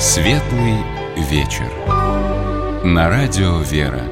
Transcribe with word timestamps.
Светлый 0.00 0.76
вечер. 1.14 1.70
На 2.82 3.10
радио 3.10 3.58
«Вера». 3.58 4.02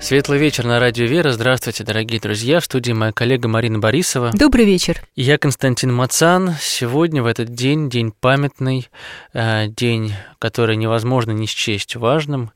Светлый 0.00 0.38
вечер 0.38 0.64
на 0.64 0.80
радио 0.80 1.04
«Вера». 1.04 1.32
Здравствуйте, 1.32 1.84
дорогие 1.84 2.18
друзья. 2.18 2.58
В 2.58 2.64
студии 2.64 2.92
моя 2.92 3.12
коллега 3.12 3.46
Марина 3.46 3.78
Борисова. 3.78 4.30
Добрый 4.32 4.64
вечер. 4.64 5.02
Я 5.14 5.36
Константин 5.36 5.94
Мацан. 5.94 6.54
Сегодня, 6.62 7.22
в 7.22 7.26
этот 7.26 7.52
день, 7.52 7.90
день 7.90 8.10
памятный, 8.10 8.88
э, 9.34 9.66
день, 9.66 10.14
который 10.38 10.76
невозможно 10.76 11.32
не 11.32 11.46
счесть 11.46 11.94
важным, 11.96 12.50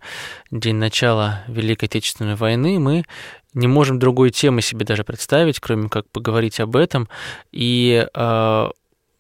день 0.50 0.76
начала 0.76 1.44
Великой 1.46 1.84
Отечественной 1.84 2.36
войны, 2.36 2.78
мы 2.78 3.04
не 3.52 3.66
можем 3.66 3.98
другой 3.98 4.30
темы 4.30 4.62
себе 4.62 4.86
даже 4.86 5.04
представить, 5.04 5.60
кроме 5.60 5.90
как 5.90 6.08
поговорить 6.08 6.58
об 6.58 6.74
этом. 6.74 7.10
И 7.52 8.08
э, 8.14 8.68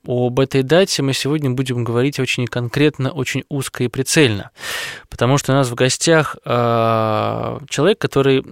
об 0.06 0.40
этой 0.40 0.62
дате 0.62 1.02
мы 1.02 1.12
сегодня 1.12 1.50
будем 1.50 1.84
говорить 1.84 2.18
очень 2.18 2.46
конкретно, 2.46 3.10
очень 3.10 3.44
узко 3.48 3.84
и 3.84 3.88
прицельно, 3.88 4.50
потому 5.08 5.38
что 5.38 5.52
у 5.52 5.54
нас 5.54 5.68
в 5.68 5.74
гостях 5.74 6.36
э, 6.44 7.58
человек, 7.68 7.98
который 7.98 8.42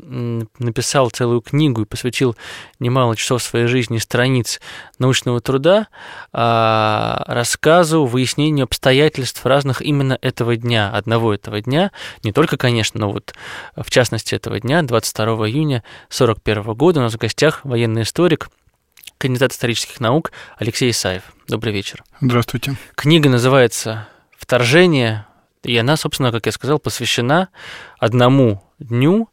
написал 0.58 1.10
целую 1.10 1.40
книгу 1.40 1.82
и 1.82 1.86
посвятил 1.86 2.36
немало 2.78 3.16
часов 3.16 3.42
своей 3.42 3.66
жизни 3.66 3.98
страниц 3.98 4.60
научного 4.98 5.40
труда 5.40 5.88
э, 6.32 7.16
рассказу, 7.26 8.04
выяснению 8.04 8.64
обстоятельств 8.64 9.44
разных 9.44 9.82
именно 9.82 10.18
этого 10.20 10.56
дня, 10.56 10.90
одного 10.90 11.34
этого 11.34 11.60
дня, 11.60 11.90
не 12.22 12.32
только, 12.32 12.56
конечно, 12.56 13.00
но 13.00 13.10
вот 13.10 13.34
в 13.76 13.90
частности 13.90 14.34
этого 14.34 14.60
дня, 14.60 14.82
22 14.82 15.48
июня 15.48 15.82
1941 16.08 16.74
года. 16.74 17.00
У 17.00 17.02
нас 17.02 17.14
в 17.14 17.18
гостях 17.18 17.60
военный 17.64 18.02
историк 18.02 18.48
кандидат 19.20 19.52
исторических 19.52 20.00
наук 20.00 20.32
Алексей 20.56 20.90
Исаев. 20.90 21.22
Добрый 21.46 21.74
вечер. 21.74 22.02
Здравствуйте. 22.22 22.76
Книга 22.94 23.28
называется 23.28 24.08
«Вторжение», 24.36 25.26
и 25.62 25.76
она, 25.76 25.98
собственно, 25.98 26.32
как 26.32 26.46
я 26.46 26.52
сказал, 26.52 26.78
посвящена 26.78 27.50
одному 27.98 28.64
дню 28.78 29.28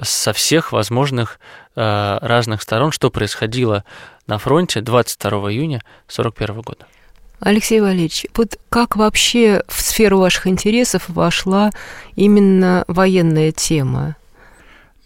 со 0.00 0.32
всех 0.32 0.70
возможных 0.70 1.40
э, 1.74 2.18
разных 2.22 2.62
сторон, 2.62 2.92
что 2.92 3.10
происходило 3.10 3.84
на 4.28 4.38
фронте 4.38 4.80
22 4.80 5.30
июня 5.50 5.82
1941 6.06 6.60
года. 6.62 6.86
Алексей 7.40 7.80
Валерьевич, 7.80 8.26
вот 8.36 8.60
как 8.68 8.94
вообще 8.94 9.64
в 9.66 9.82
сферу 9.82 10.20
ваших 10.20 10.46
интересов 10.46 11.08
вошла 11.08 11.70
именно 12.14 12.84
военная 12.86 13.50
тема? 13.50 14.14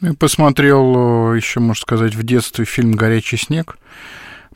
Я 0.03 0.13
посмотрел 0.13 1.33
э, 1.33 1.37
еще, 1.39 1.61
можно 1.61 1.81
сказать, 1.81 2.15
в 2.15 2.23
детстве 2.23 2.67
фильм 2.67 2.93
«Горячий 2.93 3.39
снег», 3.39 3.79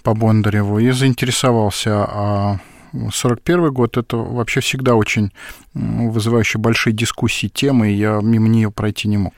по 0.03 0.15
Бондареву 0.15 0.79
и 0.79 0.91
заинтересовался. 0.91 2.05
А 2.09 2.59
41 3.13 3.73
год 3.73 3.97
это 3.97 4.17
вообще 4.17 4.61
всегда 4.61 4.95
очень 4.95 5.33
вызывающие 5.75 6.61
большие 6.61 6.93
дискуссии 6.93 7.47
темы, 7.47 7.91
и 7.91 7.95
я 7.95 8.21
мимо 8.23 8.49
нее 8.49 8.71
пройти 8.71 9.09
не 9.09 9.19
мог 9.19 9.35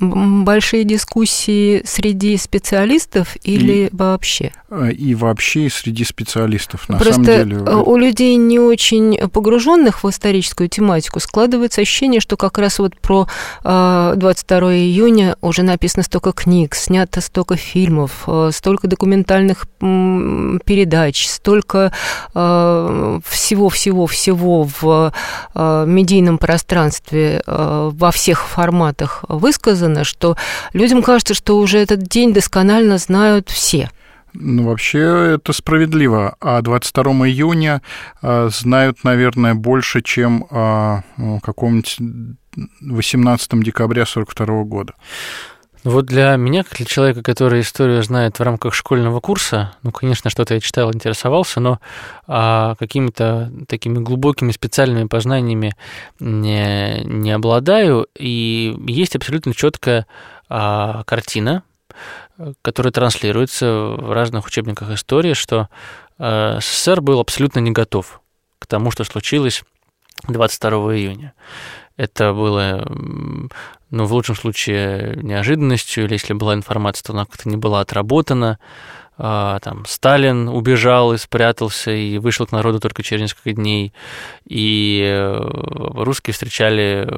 большие 0.00 0.84
дискуссии 0.84 1.82
среди 1.84 2.36
специалистов 2.36 3.36
или 3.42 3.86
и, 3.86 3.90
вообще? 3.92 4.52
Э, 4.70 4.90
и 4.90 5.14
вообще 5.14 5.70
среди 5.70 6.04
специалистов. 6.04 6.86
На 6.88 6.98
Просто 6.98 7.24
самом 7.24 7.26
деле... 7.26 7.56
Э, 7.66 7.76
у 7.76 7.96
людей 7.96 8.36
не 8.36 8.58
очень 8.58 9.16
погруженных 9.28 10.04
в 10.04 10.10
историческую 10.10 10.68
тематику 10.68 11.20
складывается 11.20 11.80
ощущение, 11.80 12.20
что 12.20 12.36
как 12.36 12.58
раз 12.58 12.78
вот 12.78 13.00
про 13.00 13.26
22 13.62 14.72
э, 14.72 14.76
июня 14.76 15.38
уже 15.40 15.62
написано 15.62 16.02
столько 16.02 16.32
книг, 16.32 16.74
снято 16.74 17.22
столько 17.22 17.56
фильмов, 17.56 18.28
столько 18.50 18.88
документальных 18.88 19.66
передач, 19.80 21.26
столько 21.26 21.92
всего-всего-всего 22.32 24.68
в 24.80 25.12
медийном 25.54 26.38
пространстве 26.38 27.42
во 27.46 28.10
всех 28.10 28.46
форматах 28.46 29.24
высказано, 29.28 29.87
сказано, 29.88 30.04
что 30.04 30.36
людям 30.72 31.02
кажется, 31.02 31.34
что 31.34 31.58
уже 31.58 31.78
этот 31.78 32.02
день 32.02 32.32
досконально 32.32 32.98
знают 32.98 33.48
все. 33.48 33.90
Ну, 34.34 34.64
вообще 34.64 35.34
это 35.34 35.52
справедливо. 35.52 36.36
А 36.40 36.60
22 36.60 37.28
июня 37.28 37.80
а, 38.20 38.48
знают, 38.50 39.04
наверное, 39.04 39.54
больше, 39.54 40.02
чем 40.02 40.46
а, 40.50 41.02
ну, 41.16 41.40
каком-нибудь 41.40 41.98
18 42.80 43.62
декабря 43.62 44.04
42 44.04 44.64
года. 44.64 44.94
Вот 45.84 46.06
для 46.06 46.34
меня, 46.36 46.64
как 46.64 46.76
для 46.76 46.86
человека, 46.86 47.22
который 47.22 47.60
историю 47.60 48.02
знает 48.02 48.38
в 48.38 48.42
рамках 48.42 48.74
школьного 48.74 49.20
курса, 49.20 49.74
ну, 49.82 49.92
конечно, 49.92 50.28
что-то 50.28 50.54
я 50.54 50.60
читал, 50.60 50.92
интересовался, 50.92 51.60
но 51.60 51.78
а, 52.26 52.74
какими-то 52.78 53.52
такими 53.68 53.98
глубокими 53.98 54.50
специальными 54.50 55.06
познаниями 55.06 55.76
не, 56.18 57.02
не 57.04 57.30
обладаю. 57.30 58.08
И 58.18 58.76
есть 58.88 59.14
абсолютно 59.14 59.54
четкая 59.54 60.06
а, 60.48 61.04
картина, 61.04 61.62
которая 62.62 62.92
транслируется 62.92 63.70
в 63.96 64.12
разных 64.12 64.46
учебниках 64.46 64.90
истории, 64.90 65.34
что 65.34 65.68
а, 66.18 66.58
СССР 66.60 67.00
был 67.00 67.20
абсолютно 67.20 67.60
не 67.60 67.70
готов 67.70 68.20
к 68.58 68.66
тому, 68.66 68.90
что 68.90 69.04
случилось 69.04 69.62
22 70.26 70.96
июня. 70.96 71.34
Это 71.96 72.32
было 72.32 72.88
ну, 73.90 74.04
в 74.04 74.12
лучшем 74.12 74.34
случае 74.34 75.18
неожиданностью, 75.22 76.04
или 76.04 76.14
если 76.14 76.34
была 76.34 76.54
информация, 76.54 77.04
то 77.04 77.12
она 77.12 77.24
как-то 77.24 77.48
не 77.48 77.56
была 77.56 77.80
отработана. 77.80 78.58
А, 79.20 79.58
там 79.60 79.84
Сталин 79.84 80.48
убежал 80.48 81.12
и 81.12 81.18
спрятался, 81.18 81.90
и 81.90 82.18
вышел 82.18 82.46
к 82.46 82.52
народу 82.52 82.78
только 82.78 83.02
через 83.02 83.22
несколько 83.22 83.52
дней. 83.52 83.92
И 84.46 85.02
э, 85.04 85.40
русские 86.04 86.34
встречали 86.34 87.08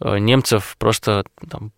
э, 0.00 0.18
немцев 0.18 0.76
просто 0.78 1.24
там, 1.50 1.72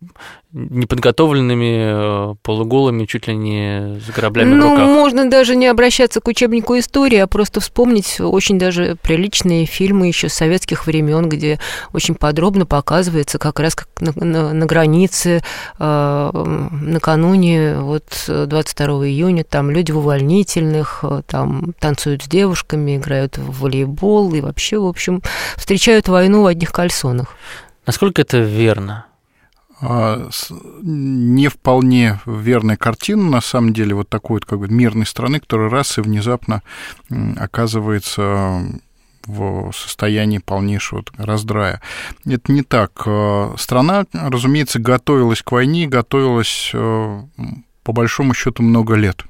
неподготовленными, 0.53 2.31
э, 2.31 2.35
полуголыми, 2.43 3.05
чуть 3.05 3.27
ли 3.27 3.35
не 3.35 3.99
с 3.99 4.09
граблями 4.11 4.53
ну, 4.53 4.67
в 4.67 4.71
руках. 4.71 4.87
можно 4.87 5.29
даже 5.29 5.55
не 5.55 5.65
обращаться 5.65 6.21
к 6.21 6.27
учебнику 6.27 6.77
истории, 6.77 7.17
а 7.17 7.27
просто 7.27 7.59
вспомнить 7.59 8.19
очень 8.19 8.59
даже 8.59 8.95
приличные 9.01 9.65
фильмы 9.65 10.07
еще 10.07 10.29
советских 10.29 10.85
времен, 10.85 11.27
где 11.27 11.59
очень 11.91 12.13
подробно 12.13 12.67
показывается 12.67 13.39
как 13.39 13.59
раз 13.59 13.73
как 13.73 13.87
на, 13.99 14.13
на, 14.23 14.53
на 14.53 14.65
границе 14.67 15.41
э, 15.79 16.31
накануне 16.71 17.79
вот 17.79 18.05
22 18.27 19.07
июня 19.07 19.43
там 19.43 19.71
люди 19.71 19.91
в 19.91 19.97
увольнительных, 19.97 20.99
э, 21.01 21.23
там 21.25 21.73
танцуют 21.79 22.23
с 22.23 22.27
девушками, 22.27 22.97
играют 22.97 23.39
в 23.39 23.61
волейбол 23.61 24.33
и 24.35 24.41
вообще, 24.41 24.77
в 24.77 24.85
общем, 24.85 25.23
встречают 25.55 26.07
войну 26.07 26.43
в 26.43 26.45
одних 26.45 26.71
кальсонах. 26.71 27.35
Насколько 27.87 28.21
это 28.21 28.37
верно? 28.37 29.07
А, 29.81 30.29
не 30.81 31.47
вполне 31.49 32.19
верная 32.25 32.77
картина, 32.77 33.29
на 33.29 33.41
самом 33.41 33.73
деле, 33.73 33.95
вот 33.95 34.09
такой 34.09 34.35
вот 34.35 34.45
как 34.45 34.59
бы 34.59 34.67
мирной 34.67 35.05
страны, 35.05 35.39
которая 35.39 35.69
раз 35.69 35.97
и 35.97 36.01
внезапно 36.01 36.61
оказывается 37.37 38.63
в 39.25 39.71
состоянии 39.73 40.39
полнейшего 40.39 41.03
раздрая. 41.17 41.81
Это 42.25 42.51
не 42.51 42.63
так. 42.63 43.03
А, 43.05 43.55
страна, 43.57 44.05
разумеется, 44.13 44.79
готовилась 44.79 45.41
к 45.41 45.51
войне, 45.51 45.87
готовилась 45.87 46.71
а, 46.73 47.25
по 47.83 47.93
большому 47.93 48.33
счету 48.33 48.63
много 48.63 48.95
лет. 48.95 49.25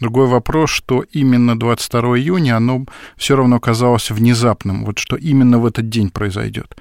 Другой 0.00 0.26
вопрос, 0.26 0.70
что 0.70 1.04
именно 1.12 1.58
22 1.58 2.18
июня 2.18 2.56
оно 2.56 2.84
все 3.16 3.36
равно 3.36 3.58
казалось 3.58 4.10
внезапным, 4.10 4.84
вот 4.84 4.98
что 4.98 5.16
именно 5.16 5.58
в 5.58 5.66
этот 5.66 5.88
день 5.88 6.10
произойдет. 6.10 6.76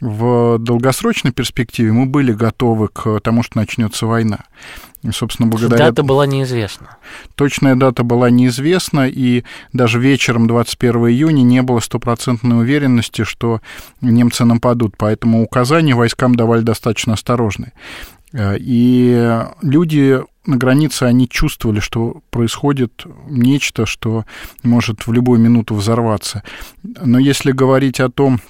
В 0.00 0.58
долгосрочной 0.58 1.32
перспективе 1.32 1.92
мы 1.92 2.06
были 2.06 2.32
готовы 2.32 2.88
к 2.88 3.20
тому, 3.20 3.42
что 3.42 3.58
начнется 3.58 4.06
война. 4.06 4.44
И, 5.02 5.10
собственно, 5.10 5.48
благодаря... 5.48 5.86
Дата 5.86 6.02
была 6.02 6.26
неизвестна. 6.26 6.96
Точная 7.34 7.74
дата 7.74 8.02
была 8.02 8.30
неизвестна, 8.30 9.08
и 9.08 9.44
даже 9.72 9.98
вечером 9.98 10.46
21 10.46 11.08
июня 11.08 11.42
не 11.42 11.62
было 11.62 11.80
стопроцентной 11.80 12.60
уверенности, 12.60 13.24
что 13.24 13.60
немцы 14.00 14.44
нападут, 14.44 14.94
поэтому 14.96 15.42
указания 15.42 15.94
войскам 15.94 16.34
давали 16.34 16.62
достаточно 16.62 17.14
осторожные. 17.14 17.72
Э, 18.32 18.56
и 18.58 19.42
люди 19.62 20.20
на 20.46 20.56
границе, 20.56 21.04
они 21.04 21.28
чувствовали, 21.28 21.80
что 21.80 22.22
происходит 22.30 23.04
нечто, 23.28 23.86
что 23.86 24.24
может 24.62 25.06
в 25.06 25.12
любую 25.12 25.40
минуту 25.40 25.74
взорваться. 25.74 26.42
Но 26.82 27.18
если 27.18 27.52
говорить 27.52 28.00
о 28.00 28.10
том, 28.10 28.40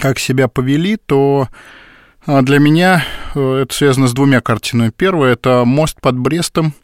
как 0.00 0.18
себя 0.18 0.48
повели, 0.48 0.96
то 0.96 1.48
а, 2.26 2.42
для 2.42 2.58
меня 2.58 3.04
э, 3.34 3.62
это 3.62 3.74
связано 3.74 4.08
с 4.08 4.12
двумя 4.12 4.40
картинами. 4.40 4.90
Первое– 4.94 5.32
это 5.34 5.64
мост 5.64 6.00
под 6.00 6.18
Брестом. 6.18 6.74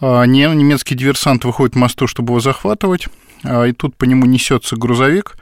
А, 0.00 0.24
немецкий 0.24 0.94
диверсант 0.94 1.44
выходит 1.44 1.74
к 1.74 1.76
мосту, 1.76 2.06
чтобы 2.06 2.32
его 2.32 2.40
захватывать. 2.40 3.08
А, 3.44 3.64
и 3.64 3.72
тут 3.72 3.96
по 3.96 4.04
нему 4.04 4.26
несется 4.26 4.76
грузовик, 4.76 5.36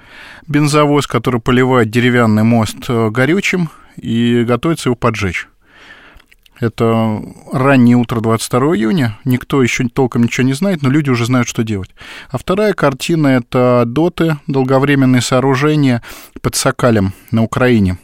бензовоз, 0.47 1.07
который 1.07 1.41
поливает 1.41 1.91
деревянный 1.91 2.43
мост 2.43 2.77
э, 2.89 3.11
горючим 3.11 3.71
и 3.97 4.45
готовится 4.45 4.89
его 4.89 4.97
поджечь. 4.97 5.49
Это 6.61 7.21
раннее 7.53 7.97
утро 7.97 8.21
22 8.21 8.77
июня, 8.77 9.19
никто 9.25 9.63
еще 9.63 9.89
толком 9.89 10.23
ничего 10.23 10.47
не 10.47 10.53
знает, 10.53 10.83
но 10.83 10.91
люди 10.91 11.11
уже 11.11 11.27
знают, 11.27 11.49
что 11.49 11.65
делать. 11.65 11.91
А 12.31 12.39
вторая 12.39 12.75
картина— 12.75 13.27
это 13.29 13.85
доты, 13.87 14.39
долговременные 14.47 15.21
сооружения 15.21 16.03
под 16.41 16.55
Сокалем 16.55 17.13
на 17.33 17.43
Украине. 17.43 17.99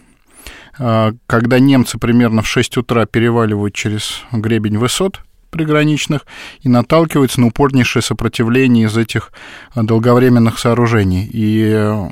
А, 0.78 1.12
когда 1.26 1.58
немцы 1.58 1.98
примерно 1.98 2.42
в 2.42 2.48
6 2.48 2.78
утра 2.78 3.06
переваливают 3.06 3.74
через 3.74 4.22
гребень 4.32 4.78
высот 4.78 5.20
приграничных 5.50 6.26
и 6.62 6.68
наталкиваются 6.68 7.40
на 7.40 7.48
упорнейшее 7.48 8.02
сопротивление 8.02 8.86
из 8.86 8.96
этих 8.96 9.32
долговременных 9.74 10.58
сооружений. 10.58 11.26
И 11.26 11.72
э, 11.74 12.08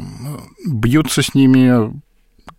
бьются 0.67 1.23
с 1.23 1.35
ними 1.35 1.93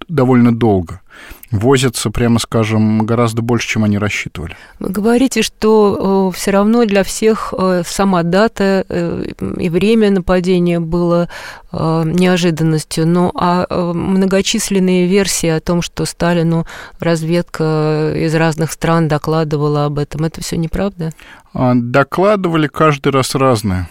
довольно 0.07 0.55
долго. 0.55 1.01
Возятся, 1.51 2.11
прямо 2.11 2.37
скажем, 2.37 3.05
гораздо 3.05 3.41
больше, 3.41 3.67
чем 3.67 3.83
они 3.83 3.97
рассчитывали. 3.97 4.55
Вы 4.77 4.89
говорите, 4.89 5.41
что 5.41 6.29
э, 6.31 6.37
все 6.37 6.51
равно 6.51 6.85
для 6.85 7.03
всех 7.03 7.55
э, 7.57 7.81
сама 7.87 8.21
дата 8.21 8.85
э, 8.87 9.25
и 9.57 9.69
время 9.69 10.11
нападения 10.11 10.79
было 10.79 11.27
э, 11.71 12.03
неожиданностью. 12.05 13.07
Ну 13.07 13.31
а 13.33 13.65
э, 13.67 13.91
многочисленные 13.93 15.07
версии 15.07 15.49
о 15.49 15.59
том, 15.59 15.81
что 15.81 16.05
Сталину 16.05 16.67
разведка 16.99 18.13
из 18.15 18.35
разных 18.35 18.71
стран 18.71 19.07
докладывала 19.07 19.85
об 19.85 19.97
этом, 19.97 20.25
это 20.25 20.41
все 20.41 20.55
неправда? 20.55 21.13
А, 21.53 21.73
докладывали 21.73 22.67
каждый 22.67 23.11
раз 23.11 23.33
разное. 23.33 23.89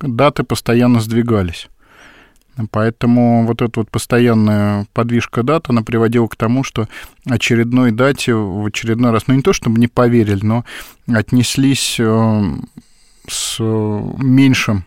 Даты 0.00 0.44
постоянно 0.44 1.00
сдвигались. 1.00 1.68
Поэтому 2.70 3.46
вот 3.46 3.60
эта 3.60 3.80
вот 3.80 3.90
постоянная 3.90 4.86
подвижка 4.92 5.42
дат, 5.42 5.68
она 5.68 5.82
приводила 5.82 6.26
к 6.26 6.36
тому, 6.36 6.64
что 6.64 6.88
очередной 7.28 7.90
дате 7.90 8.34
в 8.34 8.66
очередной 8.66 9.10
раз, 9.10 9.26
ну 9.26 9.34
не 9.34 9.42
то 9.42 9.52
чтобы 9.52 9.78
не 9.78 9.88
поверили, 9.88 10.44
но 10.44 10.64
отнеслись 11.06 11.96
э, 11.98 12.42
с 13.28 13.58
меньшим 13.60 14.84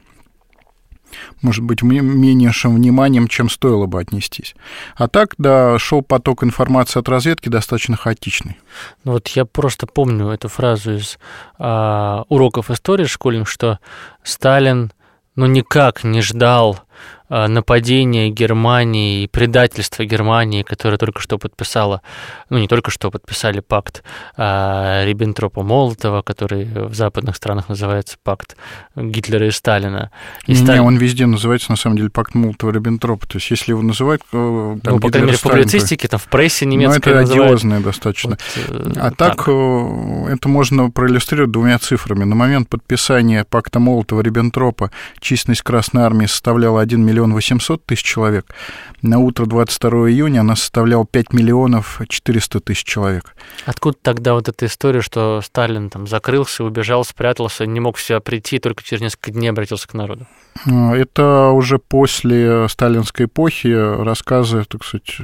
может 1.41 1.63
быть, 1.63 1.81
меньшим 1.81 2.75
вниманием, 2.75 3.27
чем 3.27 3.49
стоило 3.49 3.85
бы 3.85 3.99
отнестись. 3.99 4.55
А 4.95 5.07
так, 5.07 5.35
да, 5.37 5.79
шел 5.79 6.01
поток 6.01 6.43
информации 6.43 6.99
от 6.99 7.09
разведки 7.09 7.49
достаточно 7.49 7.95
хаотичный. 7.95 8.57
Ну 9.03 9.13
вот 9.13 9.27
я 9.29 9.45
просто 9.45 9.87
помню 9.87 10.27
эту 10.29 10.49
фразу 10.49 10.95
из 10.95 11.17
а, 11.57 12.25
уроков 12.29 12.69
истории 12.71 13.05
школьных, 13.05 13.49
что 13.49 13.79
Сталин 14.23 14.91
ну 15.35 15.45
никак 15.45 16.03
не 16.03 16.21
ждал 16.21 16.79
нападение 17.29 18.31
Германии 18.31 19.23
и 19.23 19.27
предательство 19.27 20.03
Германии, 20.03 20.63
которая 20.63 20.97
только 20.97 21.21
что 21.21 21.37
подписала, 21.37 22.01
ну 22.49 22.57
не 22.57 22.67
только 22.67 22.89
что 22.89 23.11
подписали 23.11 23.59
пакт 23.59 24.03
а, 24.35 25.05
Риббентропа-Молотова, 25.05 26.23
который 26.23 26.65
в 26.65 26.93
западных 26.95 27.35
странах 27.35 27.69
называется 27.69 28.17
пакт 28.23 28.57
Гитлера 28.95 29.47
и 29.47 29.51
Сталина. 29.51 30.11
И 30.47 30.53
не, 30.53 30.57
Сталин... 30.57 30.81
он 30.81 30.97
везде 30.97 31.27
называется 31.27 31.71
на 31.71 31.77
самом 31.77 31.97
деле 31.97 32.09
пакт 32.09 32.33
Молотова-Риббентропа. 32.33 33.27
То 33.27 33.37
есть 33.37 33.51
если 33.51 33.71
его 33.71 33.81
называют... 33.81 34.23
Э, 34.33 34.77
там, 34.83 34.95
ну, 34.95 34.99
по 34.99 35.09
крайней 35.09 35.27
мере, 35.27 35.37
в 35.37 35.41
публицистике, 35.41 36.07
там 36.07 36.19
в 36.19 36.27
прессе 36.27 36.65
немецкой 36.65 37.13
Ну, 37.13 37.19
это 37.19 37.31
одиозное 37.31 37.79
достаточно. 37.79 38.37
Вот, 38.67 38.97
а 38.97 39.11
так, 39.11 39.37
так 39.37 39.47
это 39.47 40.49
можно 40.49 40.89
проиллюстрировать 40.89 41.51
двумя 41.51 41.77
цифрами. 41.77 42.23
На 42.23 42.35
момент 42.35 42.69
подписания 42.69 43.43
пакта 43.43 43.79
Молотова-Риббентропа 43.79 44.89
численность 45.19 45.61
Красной 45.61 46.03
Армии 46.03 46.25
составляла 46.25 46.81
1 46.89 47.05
миллион 47.05 47.19
миллион 47.19 47.33
восемьсот 47.33 47.85
тысяч 47.85 48.03
человек. 48.03 48.53
На 49.01 49.19
утро 49.19 49.45
22 49.45 50.09
июня 50.09 50.41
она 50.41 50.55
составляла 50.55 51.05
5 51.05 51.33
миллионов 51.33 52.01
400 52.07 52.59
тысяч 52.61 52.83
человек. 52.83 53.35
Откуда 53.65 53.97
тогда 54.01 54.33
вот 54.33 54.49
эта 54.49 54.65
история, 54.65 55.01
что 55.01 55.41
Сталин 55.43 55.89
там 55.89 56.07
закрылся, 56.07 56.63
убежал, 56.63 57.05
спрятался, 57.05 57.65
не 57.65 57.79
мог 57.79 57.97
в 57.97 58.03
себя 58.03 58.19
прийти, 58.19 58.59
только 58.59 58.83
через 58.83 59.01
несколько 59.01 59.31
дней 59.31 59.49
обратился 59.49 59.87
к 59.87 59.93
народу? 59.93 60.27
А, 60.65 60.95
это 60.95 61.49
уже 61.49 61.77
после 61.77 62.67
сталинской 62.67 63.27
эпохи 63.27 63.67
рассказы, 63.67 64.65
так 64.67 64.83
сказать, 64.83 65.17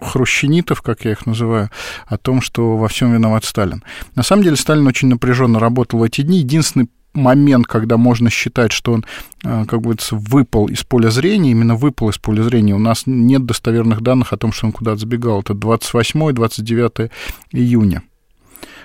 хрущенитов, 0.00 0.82
как 0.82 1.04
я 1.04 1.12
их 1.12 1.26
называю, 1.26 1.70
о 2.06 2.16
том, 2.16 2.40
что 2.40 2.76
во 2.76 2.88
всем 2.88 3.12
виноват 3.12 3.44
Сталин. 3.44 3.82
На 4.14 4.22
самом 4.22 4.42
деле 4.42 4.56
Сталин 4.56 4.86
очень 4.86 5.08
напряженно 5.08 5.58
работал 5.58 6.00
в 6.00 6.02
эти 6.02 6.22
дни. 6.22 6.38
Единственный 6.38 6.88
момент, 7.14 7.66
когда 7.66 7.96
можно 7.96 8.30
считать, 8.30 8.72
что 8.72 8.92
он, 8.92 9.04
э, 9.44 9.64
как 9.66 9.80
говорится, 9.80 10.16
выпал 10.16 10.66
из 10.66 10.84
поля 10.84 11.10
зрения, 11.10 11.52
именно 11.52 11.76
выпал 11.76 12.10
из 12.10 12.18
поля 12.18 12.42
зрения. 12.42 12.74
У 12.74 12.78
нас 12.78 13.04
нет 13.06 13.46
достоверных 13.46 14.02
данных 14.02 14.32
о 14.32 14.36
том, 14.36 14.52
что 14.52 14.66
он 14.66 14.72
куда-то 14.72 14.98
забегал. 14.98 15.40
Это 15.40 15.54
28-29 15.54 17.10
июня. 17.52 18.02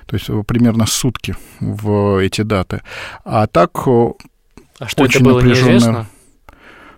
То 0.06 0.16
есть 0.16 0.30
э, 0.30 0.44
примерно 0.46 0.86
сутки 0.86 1.36
в 1.60 2.22
эти 2.22 2.42
даты. 2.42 2.82
А 3.26 3.48
так 3.48 3.72
э, 3.86 4.12
а 4.80 4.88
что 4.88 5.04
очень 5.04 5.22
это 5.22 5.30
было 5.30 5.40
напряженная... 5.40 5.74
неизвестно? 5.74 6.08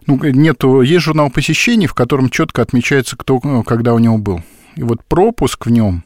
Ну, 0.08 0.20
нету, 0.24 0.82
есть 0.82 1.04
журнал 1.04 1.30
посещений, 1.30 1.88
в 1.88 1.94
котором 1.94 2.30
четко 2.30 2.62
отмечается, 2.62 3.16
кто 3.16 3.40
когда 3.64 3.94
у 3.94 4.00
него 4.00 4.18
был. 4.18 4.42
И 4.76 4.84
вот 4.84 5.04
пропуск 5.06 5.68
в 5.68 5.70
нем 5.70 6.04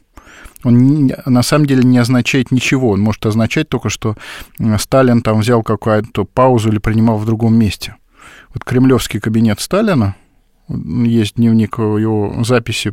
он 0.64 1.10
на 1.26 1.42
самом 1.42 1.66
деле 1.66 1.84
не 1.84 1.98
означает 1.98 2.50
ничего. 2.50 2.90
Он 2.90 3.00
может 3.00 3.24
означать 3.26 3.68
только, 3.68 3.88
что 3.88 4.16
Сталин 4.78 5.22
там 5.22 5.40
взял 5.40 5.62
какую-то 5.62 6.24
паузу 6.24 6.70
или 6.70 6.78
принимал 6.78 7.18
в 7.18 7.26
другом 7.26 7.56
месте. 7.56 7.96
Вот 8.52 8.64
кремлевский 8.64 9.20
кабинет 9.20 9.60
Сталина, 9.60 10.16
есть 10.68 11.36
дневник 11.36 11.78
его 11.78 12.42
записи 12.44 12.92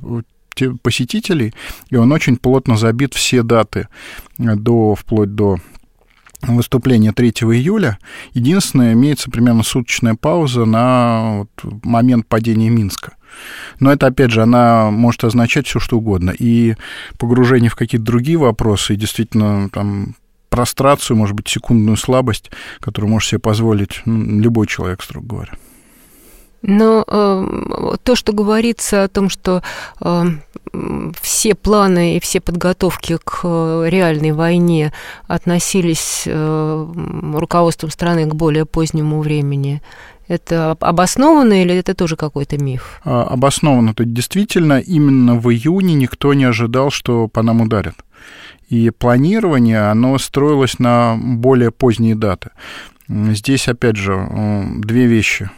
посетителей, 0.83 1.53
и 1.89 1.95
он 1.95 2.11
очень 2.11 2.37
плотно 2.37 2.77
забит 2.77 3.13
все 3.15 3.41
даты 3.43 3.87
до, 4.37 4.95
вплоть 4.95 5.33
до 5.33 5.57
выступления 6.43 7.11
3 7.11 7.29
июля. 7.29 7.99
Единственное, 8.33 8.93
имеется 8.93 9.31
примерно 9.31 9.63
суточная 9.63 10.15
пауза 10.15 10.65
на 10.65 11.39
вот 11.39 11.83
момент 11.83 12.27
падения 12.27 12.69
Минска. 12.69 13.13
Но 13.79 13.91
это, 13.91 14.07
опять 14.07 14.31
же, 14.31 14.43
она 14.43 14.91
может 14.91 15.23
означать 15.23 15.67
все 15.67 15.79
что 15.79 15.97
угодно. 15.97 16.33
И 16.37 16.75
погружение 17.17 17.69
в 17.69 17.75
какие-то 17.75 18.05
другие 18.05 18.37
вопросы, 18.37 18.93
и 18.93 18.97
действительно 18.97 19.69
там 19.69 20.15
прострацию, 20.49 21.17
может 21.17 21.35
быть, 21.35 21.47
секундную 21.47 21.97
слабость, 21.97 22.51
которую 22.79 23.09
может 23.09 23.29
себе 23.29 23.39
позволить 23.39 24.01
ну, 24.05 24.39
любой 24.39 24.67
человек, 24.67 25.01
строго 25.01 25.25
говоря. 25.25 25.53
Но 26.63 27.03
э, 27.05 27.95
то, 28.03 28.15
что 28.15 28.31
говорится 28.31 29.03
о 29.03 29.07
том, 29.09 29.29
что 29.29 29.61
э, 29.99 30.23
все 31.21 31.55
планы 31.55 32.15
и 32.15 32.19
все 32.21 32.39
подготовки 32.39 33.17
к 33.21 33.41
э, 33.43 33.85
реальной 33.89 34.31
войне 34.31 34.93
относились 35.27 36.23
э, 36.25 36.87
руководством 37.33 37.91
страны 37.91 38.25
к 38.25 38.33
более 38.33 38.65
позднему 38.65 39.19
времени, 39.19 39.81
это 40.29 40.71
обоснованно 40.79 41.61
или 41.61 41.75
это 41.75 41.93
тоже 41.93 42.15
какой-то 42.15 42.57
миф? 42.57 43.01
А, 43.03 43.23
обоснованно. 43.23 43.93
То 43.93 44.03
есть 44.03 44.15
действительно 44.15 44.79
именно 44.79 45.35
в 45.35 45.51
июне 45.51 45.95
никто 45.95 46.33
не 46.33 46.45
ожидал, 46.45 46.91
что 46.91 47.27
по 47.27 47.41
нам 47.41 47.59
ударят. 47.59 47.95
И 48.69 48.89
планирование, 48.89 49.89
оно 49.91 50.17
строилось 50.17 50.79
на 50.79 51.17
более 51.19 51.71
поздние 51.71 52.15
даты. 52.15 52.51
Здесь, 53.09 53.67
опять 53.67 53.97
же, 53.97 54.29
две 54.77 55.07
вещи. 55.07 55.51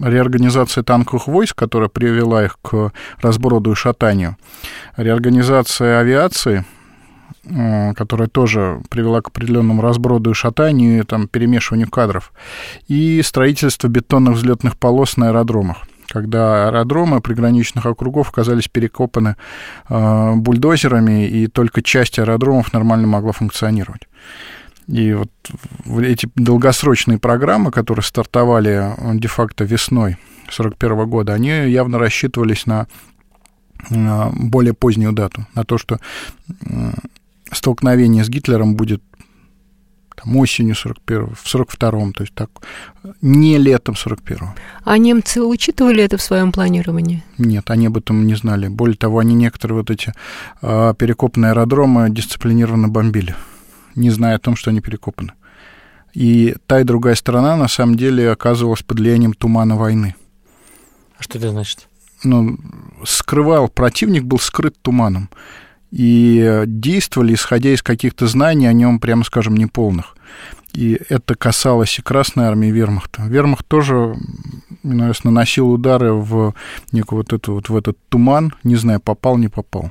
Реорганизация 0.00 0.84
танковых 0.84 1.26
войск, 1.26 1.56
которая 1.56 1.88
привела 1.88 2.44
их 2.44 2.58
к 2.62 2.92
разброду 3.20 3.72
и 3.72 3.74
шатанию. 3.74 4.36
Реорганизация 4.96 6.00
авиации, 6.00 6.64
Э, 7.48 7.94
которая 7.94 8.28
тоже 8.28 8.82
привела 8.90 9.22
к 9.22 9.28
определенному 9.28 9.80
разброду 9.80 10.30
и 10.30 10.34
шатанию, 10.34 10.98
и 10.98 11.02
там, 11.04 11.28
перемешиванию 11.28 11.88
кадров, 11.88 12.32
и 12.88 13.22
строительство 13.22 13.86
бетонных 13.86 14.34
взлетных 14.34 14.76
полос 14.76 15.16
на 15.16 15.28
аэродромах 15.28 15.84
когда 16.08 16.68
аэродромы 16.68 17.20
приграничных 17.20 17.84
округов 17.84 18.30
оказались 18.30 18.68
перекопаны 18.68 19.34
э, 19.88 20.32
бульдозерами, 20.36 21.26
и 21.26 21.48
только 21.48 21.82
часть 21.82 22.20
аэродромов 22.20 22.72
нормально 22.72 23.08
могла 23.08 23.32
функционировать. 23.32 24.02
И 24.88 25.12
вот 25.12 25.30
эти 26.02 26.28
долгосрочные 26.36 27.18
программы, 27.18 27.70
которые 27.70 28.04
стартовали 28.04 28.94
э, 28.96 29.18
де-факто 29.18 29.64
весной 29.64 30.12
1941 30.46 31.08
года, 31.08 31.34
они 31.34 31.48
явно 31.48 31.98
рассчитывались 31.98 32.66
на, 32.66 32.86
на 33.90 34.30
более 34.32 34.74
позднюю 34.74 35.12
дату, 35.12 35.46
на 35.54 35.64
то, 35.64 35.76
что 35.78 35.98
столкновение 37.50 38.24
с 38.24 38.28
Гитлером 38.28 38.76
будет 38.76 39.02
там, 40.16 40.36
осенью 40.36 40.74
41 40.74 41.34
в 41.34 41.44
42-м, 41.44 42.12
то 42.12 42.22
есть 42.22 42.34
так, 42.34 42.50
не 43.22 43.58
летом 43.58 43.94
41-го. 43.94 44.54
А 44.84 44.98
немцы 44.98 45.42
учитывали 45.42 46.02
это 46.02 46.16
в 46.16 46.22
своем 46.22 46.52
планировании? 46.52 47.22
Нет, 47.38 47.70
они 47.70 47.86
об 47.86 47.96
этом 47.96 48.26
не 48.26 48.34
знали. 48.34 48.68
Более 48.68 48.96
того, 48.96 49.18
они 49.18 49.34
некоторые 49.34 49.78
вот 49.78 49.90
эти 49.90 50.12
а, 50.62 50.94
перекопанные 50.94 51.50
аэродромы 51.50 52.08
дисциплинированно 52.10 52.88
бомбили, 52.88 53.34
не 53.96 54.10
зная 54.10 54.36
о 54.36 54.38
том, 54.38 54.54
что 54.54 54.70
они 54.70 54.80
перекопаны. 54.80 55.32
И 56.12 56.54
та 56.66 56.80
и 56.80 56.84
другая 56.84 57.14
сторона, 57.14 57.56
на 57.56 57.68
самом 57.68 57.96
деле, 57.96 58.30
оказывалась 58.30 58.82
под 58.82 59.00
влиянием 59.00 59.32
тумана 59.34 59.76
войны. 59.76 60.14
А 61.18 61.22
что 61.22 61.38
это 61.38 61.50
значит? 61.50 61.88
Ну, 62.24 62.58
скрывал, 63.04 63.68
противник 63.68 64.24
был 64.24 64.38
скрыт 64.38 64.74
туманом. 64.80 65.28
и 65.90 66.64
действовали, 66.66 67.34
исходя 67.34 67.70
из 67.70 67.82
каких-то 67.82 68.26
знаний 68.26 68.66
о 68.66 68.72
нем, 68.72 68.98
прямо 69.00 69.24
скажем, 69.24 69.56
неполных. 69.56 70.16
И 70.72 71.00
это 71.08 71.34
касалось 71.34 71.98
и 71.98 72.02
Красной 72.02 72.44
армии, 72.44 72.68
и 72.68 72.72
Вермахта. 72.72 73.22
Вермахт 73.22 73.66
тоже, 73.66 74.14
наверное, 74.82 75.14
наносил 75.24 75.70
удары 75.70 76.12
в 76.12 76.54
некую 76.92 77.18
вот 77.18 77.32
эту 77.32 77.54
вот 77.54 77.68
в 77.70 77.76
этот 77.76 77.96
туман, 78.10 78.54
не 78.62 78.76
знаю, 78.76 79.00
попал, 79.00 79.38
не 79.38 79.48
попал. 79.48 79.90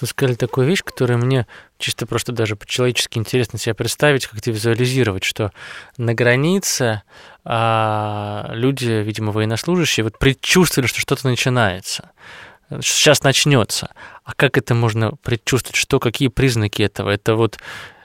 Вы 0.00 0.06
сказали 0.06 0.34
такую 0.34 0.66
вещь, 0.66 0.82
которая 0.82 1.18
мне 1.18 1.46
чисто 1.78 2.06
просто 2.06 2.32
даже 2.32 2.56
по-человечески 2.56 3.18
интересно 3.18 3.58
себе 3.58 3.74
представить, 3.74 4.26
как-то 4.26 4.50
визуализировать, 4.50 5.24
что 5.24 5.52
на 5.96 6.14
границе 6.14 7.02
а, 7.44 8.50
люди, 8.52 9.02
видимо, 9.02 9.32
военнослужащие, 9.32 10.04
вот 10.04 10.18
предчувствовали, 10.18 10.88
что 10.88 11.00
что-то 11.00 11.26
начинается 11.28 12.10
сейчас 12.82 13.22
начнется. 13.22 13.90
А 14.24 14.34
как 14.34 14.58
это 14.58 14.74
можно 14.74 15.12
предчувствовать? 15.22 15.76
Что, 15.76 16.00
какие 16.00 16.28
признаки 16.28 16.82
этого? 16.82 17.10
Это 17.10 17.36
вот 17.36 17.58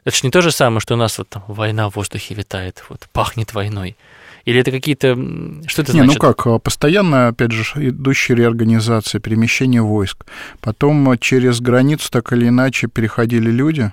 это 0.04 0.16
же 0.16 0.22
не 0.24 0.32
то 0.32 0.42
же 0.42 0.52
самое, 0.52 0.80
что 0.80 0.96
у 0.96 0.98
нас 0.98 1.18
вот 1.18 1.30
там 1.30 1.44
война 1.48 1.90
в 1.90 1.96
воздухе 1.96 2.34
витает, 2.34 2.84
вот 2.90 3.08
пахнет 3.12 3.54
войной. 3.54 3.96
Или 4.46 4.60
это 4.60 4.72
какие-то... 4.72 5.16
Что 5.68 5.82
это 5.82 5.94
не, 5.94 6.02
значит? 6.02 6.22
ну 6.22 6.28
как, 6.28 6.48
а, 6.48 6.60
постоянно, 6.60 7.28
опять 7.28 7.52
же, 7.52 7.64
идущая 7.76 8.36
реорганизация, 8.36 9.20
перемещение 9.20 9.82
войск. 9.82 10.26
Потом 10.60 11.18
через 11.20 11.62
границу 11.62 12.10
так 12.12 12.32
или 12.34 12.48
иначе 12.48 12.88
переходили 12.88 13.52
люди, 13.52 13.92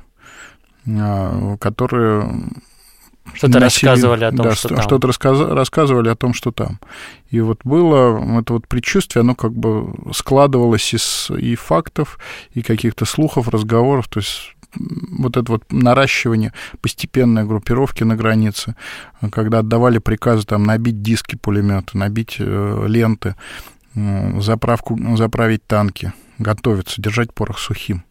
а, 0.86 1.56
которые 1.58 2.50
что-то 3.34 3.60
рассказывали 3.60 4.24
о 4.24 4.30
том, 4.30 4.46
да, 4.46 4.54
что 4.54 4.68
там. 4.68 4.82
Что-то 4.82 5.06
рассказ... 5.06 5.40
рассказывали 5.40 6.08
о 6.08 6.16
том, 6.16 6.34
что 6.34 6.50
там. 6.50 6.80
И 7.30 7.40
вот 7.40 7.60
было 7.64 8.40
это 8.40 8.54
вот 8.54 8.66
предчувствие, 8.66 9.20
оно 9.20 9.34
как 9.34 9.52
бы 9.52 9.94
складывалось 10.12 10.94
из 10.94 11.30
и 11.30 11.54
фактов, 11.54 12.18
и 12.54 12.62
каких-то 12.62 13.04
слухов, 13.04 13.48
разговоров, 13.48 14.08
то 14.08 14.20
есть 14.20 14.54
вот 14.74 15.36
это 15.36 15.52
вот 15.52 15.64
наращивание 15.70 16.52
постепенной 16.80 17.44
группировки 17.44 18.04
на 18.04 18.16
границе, 18.16 18.74
когда 19.30 19.60
отдавали 19.60 19.98
приказы 19.98 20.44
там 20.46 20.64
набить 20.64 21.02
диски 21.02 21.36
пулемета, 21.36 21.96
набить 21.96 22.36
э, 22.38 22.84
ленты, 22.86 23.34
э, 23.94 24.40
заправку, 24.40 24.98
заправить 25.16 25.66
танки, 25.66 26.12
готовиться, 26.38 27.00
держать 27.00 27.32
порох 27.32 27.58
сухим. 27.58 28.04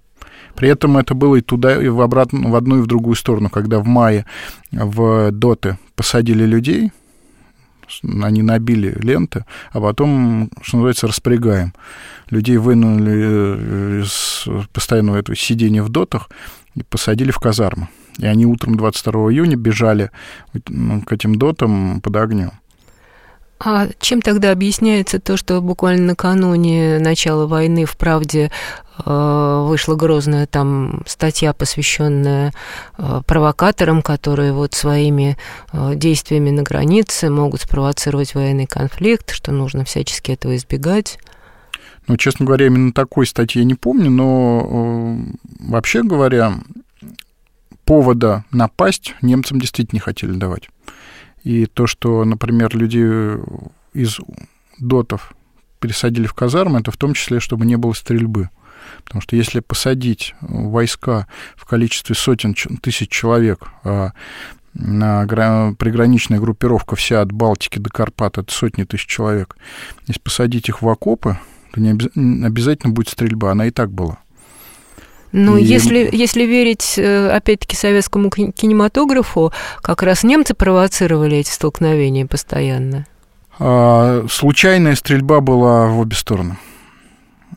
При 0.55 0.69
этом 0.69 0.97
это 0.97 1.13
было 1.13 1.35
и 1.35 1.41
туда, 1.41 1.81
и 1.81 1.87
в, 1.87 2.01
обратно, 2.01 2.49
в 2.49 2.55
одну 2.55 2.79
и 2.79 2.81
в 2.81 2.87
другую 2.87 3.15
сторону, 3.15 3.49
когда 3.49 3.79
в 3.79 3.85
мае 3.85 4.25
в 4.71 5.31
доты 5.31 5.77
посадили 5.95 6.45
людей, 6.45 6.91
они 8.03 8.41
набили 8.41 8.96
ленты, 9.00 9.46
а 9.72 9.79
потом, 9.79 10.50
что 10.62 10.77
называется, 10.77 11.08
распрягаем. 11.08 11.74
Людей 12.29 12.58
вынули 12.58 13.13
э, 13.15 14.01
из 14.03 14.48
постоянного 14.74 15.17
этого 15.17 15.36
сидения 15.36 15.82
в 15.82 15.89
дотах 15.89 16.29
и 16.75 16.84
посадили 16.84 17.32
в 17.32 17.39
казармы. 17.39 17.89
И 18.17 18.25
они 18.25 18.46
утром 18.46 18.77
22 18.77 19.32
июня 19.32 19.56
бежали 19.56 20.12
ну, 20.67 21.01
к 21.01 21.12
этим 21.13 21.36
дотам 21.36 22.01
под 22.01 22.15
огнем. 22.15 22.51
А 23.59 23.87
чем 23.99 24.21
тогда 24.21 24.51
объясняется 24.51 25.19
то, 25.19 25.35
что 25.35 25.61
буквально 25.61 26.07
накануне 26.07 26.99
начала 26.99 27.47
войны 27.47 27.85
в 27.85 27.97
«Правде» 27.97 28.51
э, 29.03 29.65
вышла 29.67 29.95
грозная 29.95 30.45
там 30.45 31.01
статья, 31.07 31.53
посвященная 31.53 32.53
э, 32.97 33.21
провокаторам, 33.25 34.03
которые 34.03 34.53
вот 34.53 34.75
своими 34.75 35.37
э, 35.73 35.93
действиями 35.95 36.51
на 36.51 36.61
границе 36.61 37.31
могут 37.31 37.61
спровоцировать 37.61 38.35
военный 38.35 38.67
конфликт, 38.67 39.31
что 39.31 39.51
нужно 39.51 39.85
всячески 39.85 40.31
этого 40.31 40.55
избегать? 40.55 41.17
Ну, 42.05 42.15
честно 42.15 42.45
говоря, 42.45 42.67
именно 42.67 42.93
такой 42.93 43.25
статьи 43.25 43.59
я 43.59 43.65
не 43.65 43.75
помню, 43.75 44.09
но 44.09 45.17
вообще 45.59 46.03
говоря, 46.03 46.53
повода 47.83 48.45
напасть 48.51 49.15
немцам 49.21 49.59
действительно 49.59 49.97
не 49.97 50.01
хотели 50.01 50.31
давать. 50.31 50.69
И 51.47 51.65
то, 51.65 51.87
что, 51.87 52.25
например, 52.25 52.75
люди 52.75 53.39
из 53.93 54.19
дотов 54.79 55.31
пересадили 55.79 56.27
в 56.27 56.33
казармы, 56.33 56.81
это 56.81 56.91
в 56.91 56.97
том 56.97 57.13
числе, 57.13 57.39
чтобы 57.39 57.65
не 57.65 57.77
было 57.77 57.93
стрельбы. 57.93 58.49
Потому 59.05 59.21
что 59.21 59.37
если 59.37 59.61
посадить 59.61 60.35
войска 60.41 61.25
в 61.55 61.63
количестве 61.63 62.15
сотен 62.15 62.53
тысяч 62.81 63.09
человек, 63.09 63.69
а 63.85 64.11
на 64.73 65.25
приграничная 65.25 66.41
группировка 66.41 66.97
вся 66.97 67.21
от 67.21 67.31
Балтики 67.31 67.79
до 67.79 67.91
Карпат, 67.91 68.39
это 68.39 68.53
сотни 68.53 68.83
тысяч 68.83 69.05
человек, 69.05 69.55
если 70.05 70.19
посадить 70.19 70.67
их 70.67 70.81
в 70.81 70.89
окопы, 70.89 71.37
то 71.71 71.79
не 71.79 71.91
обязательно 72.45 72.91
будет 72.91 73.07
стрельба, 73.07 73.51
она 73.51 73.67
и 73.67 73.71
так 73.71 73.89
была. 73.89 74.17
Ну, 75.31 75.57
и... 75.57 75.63
если, 75.63 76.10
если 76.12 76.43
верить, 76.43 76.96
э, 76.98 77.29
опять-таки, 77.29 77.75
советскому 77.75 78.29
кинематографу, 78.29 79.51
как 79.81 80.03
раз 80.03 80.24
немцы 80.24 80.53
провоцировали 80.53 81.38
эти 81.38 81.50
столкновения 81.50 82.25
постоянно. 82.25 83.05
А, 83.60 84.25
случайная 84.29 84.96
стрельба 84.96 85.41
была 85.41 85.88
в 85.88 86.00
обе 86.00 86.15
стороны. 86.15 86.57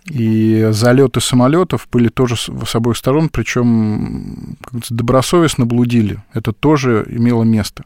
И 0.07 0.67
залеты 0.71 1.21
самолетов 1.21 1.87
были 1.93 2.09
тоже 2.09 2.37
с 2.37 2.75
обоих 2.75 2.97
сторон, 2.97 3.29
причем 3.29 4.57
добросовестно 4.89 5.67
блудили. 5.67 6.23
Это 6.33 6.53
тоже 6.53 7.07
имело 7.09 7.45
место, 7.45 7.85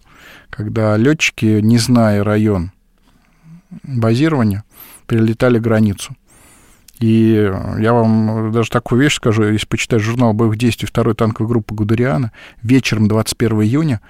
когда 0.48 0.96
летчики, 0.96 1.60
не 1.60 1.76
зная 1.76 2.24
район 2.24 2.72
базирования, 3.82 4.64
перелетали 5.06 5.58
границу. 5.58 6.14
И 7.00 7.50
я 7.78 7.92
вам 7.92 8.52
даже 8.52 8.70
такую 8.70 9.02
вещь 9.02 9.14
скажу, 9.14 9.44
если 9.44 9.66
почитать 9.66 10.00
журнал 10.00 10.32
боевых 10.32 10.56
действий 10.56 10.86
второй 10.86 11.14
танковой 11.14 11.48
группы 11.48 11.74
Гудериана, 11.74 12.32
вечером 12.62 13.08
21 13.08 13.62
июня 13.62 14.00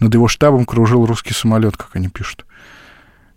над 0.00 0.12
его 0.12 0.26
штабом 0.28 0.64
кружил 0.64 1.06
русский 1.06 1.34
самолет, 1.34 1.76
как 1.76 1.94
они 1.94 2.08
пишут. 2.08 2.44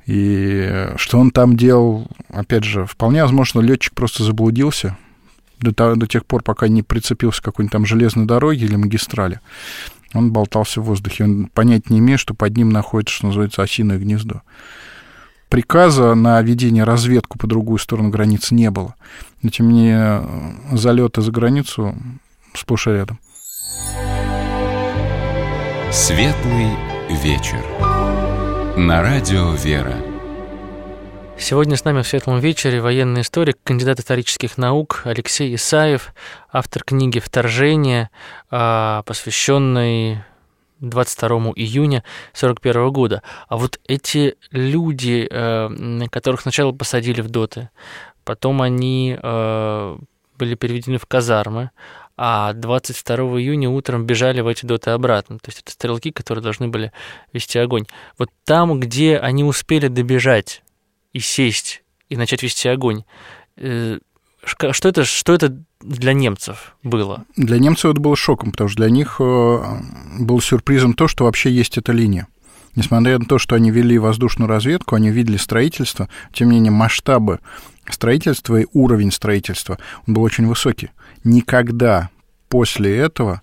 И 0.07 0.89
что 0.97 1.19
он 1.19 1.31
там 1.31 1.55
делал, 1.55 2.07
опять 2.29 2.63
же, 2.63 2.85
вполне 2.85 3.21
возможно, 3.21 3.59
летчик 3.59 3.93
просто 3.93 4.23
заблудился 4.23 4.97
до, 5.59 5.95
до 5.95 6.07
тех 6.07 6.25
пор, 6.25 6.43
пока 6.43 6.67
не 6.67 6.83
прицепился 6.83 7.41
к 7.41 7.45
какой-нибудь 7.45 7.71
там 7.71 7.85
железной 7.85 8.25
дороге 8.25 8.65
или 8.65 8.75
магистрали. 8.75 9.39
Он 10.13 10.31
болтался 10.31 10.81
в 10.81 10.85
воздухе. 10.85 11.25
Он 11.25 11.47
понять 11.47 11.89
не 11.89 11.99
имеет, 11.99 12.19
что 12.19 12.33
под 12.33 12.55
ним 12.55 12.69
находится, 12.69 13.15
что 13.15 13.27
называется, 13.27 13.61
осиное 13.61 13.97
гнездо 13.97 14.41
приказа 15.49 16.15
на 16.15 16.41
ведение 16.41 16.83
разведку 16.83 17.37
по 17.37 17.47
другую 17.47 17.77
сторону 17.79 18.09
границы 18.09 18.55
не 18.55 18.69
было. 18.71 18.95
Но, 19.41 19.49
тем 19.49 19.69
не 19.69 19.81
менее, 19.81 20.23
залеты 20.71 21.21
за 21.21 21.31
границу 21.31 21.95
сплошь 22.53 22.87
и 22.87 22.91
рядом. 22.91 23.19
Светлый 25.91 26.71
вечер. 27.23 27.63
На 28.77 29.01
радио 29.01 29.51
«Вера». 29.51 29.95
Сегодня 31.37 31.75
с 31.75 31.83
нами 31.83 32.01
в 32.01 32.07
светлом 32.07 32.39
вечере 32.39 32.81
военный 32.81 33.21
историк, 33.21 33.57
кандидат 33.63 33.99
исторических 33.99 34.57
наук 34.57 35.01
Алексей 35.03 35.53
Исаев, 35.55 36.13
автор 36.51 36.83
книги 36.83 37.19
«Вторжение», 37.19 38.09
а, 38.49 39.03
посвященной 39.03 40.23
22 40.89 41.53
июня 41.55 42.03
1941 42.33 42.91
года. 42.91 43.23
А 43.47 43.57
вот 43.57 43.79
эти 43.87 44.35
люди, 44.51 45.27
э, 45.29 46.07
которых 46.09 46.41
сначала 46.41 46.71
посадили 46.71 47.21
в 47.21 47.29
доты, 47.29 47.69
потом 48.23 48.61
они 48.61 49.17
э, 49.21 49.97
были 50.37 50.55
переведены 50.55 50.97
в 50.97 51.05
казармы, 51.05 51.71
а 52.17 52.53
22 52.53 53.15
июня 53.39 53.69
утром 53.69 54.05
бежали 54.05 54.41
в 54.41 54.47
эти 54.47 54.65
доты 54.65 54.91
обратно. 54.91 55.37
То 55.39 55.49
есть 55.49 55.61
это 55.61 55.71
стрелки, 55.71 56.11
которые 56.11 56.43
должны 56.43 56.67
были 56.67 56.91
вести 57.33 57.59
огонь. 57.59 57.85
Вот 58.17 58.29
там, 58.45 58.79
где 58.79 59.17
они 59.17 59.43
успели 59.43 59.87
добежать 59.87 60.63
и 61.13 61.19
сесть, 61.19 61.83
и 62.09 62.15
начать 62.15 62.43
вести 62.43 62.69
огонь, 62.69 63.03
э, 63.57 63.99
что 64.45 64.89
это, 64.89 65.03
что 65.05 65.33
это 65.33 65.57
для 65.81 66.13
немцев 66.13 66.75
было? 66.83 67.25
Для 67.35 67.59
немцев 67.59 67.91
это 67.91 67.99
было 67.99 68.15
шоком, 68.15 68.51
потому 68.51 68.69
что 68.69 68.77
для 68.77 68.89
них 68.89 69.17
э, 69.19 69.79
был 70.19 70.39
сюрпризом 70.41 70.93
то, 70.93 71.07
что 71.07 71.25
вообще 71.25 71.51
есть 71.51 71.77
эта 71.77 71.91
линия. 71.91 72.27
Несмотря 72.75 73.17
на 73.19 73.25
то, 73.25 73.39
что 73.39 73.55
они 73.55 73.71
вели 73.71 73.97
воздушную 73.97 74.49
разведку, 74.49 74.95
они 74.95 75.09
видели 75.09 75.37
строительство, 75.37 76.09
тем 76.33 76.49
не 76.49 76.55
менее 76.55 76.71
масштабы 76.71 77.39
строительства 77.89 78.57
и 78.57 78.67
уровень 78.73 79.11
строительства, 79.11 79.77
он 80.07 80.13
был 80.13 80.23
очень 80.23 80.47
высокий. 80.47 80.89
Никогда 81.23 82.09
после 82.49 82.97
этого 82.97 83.41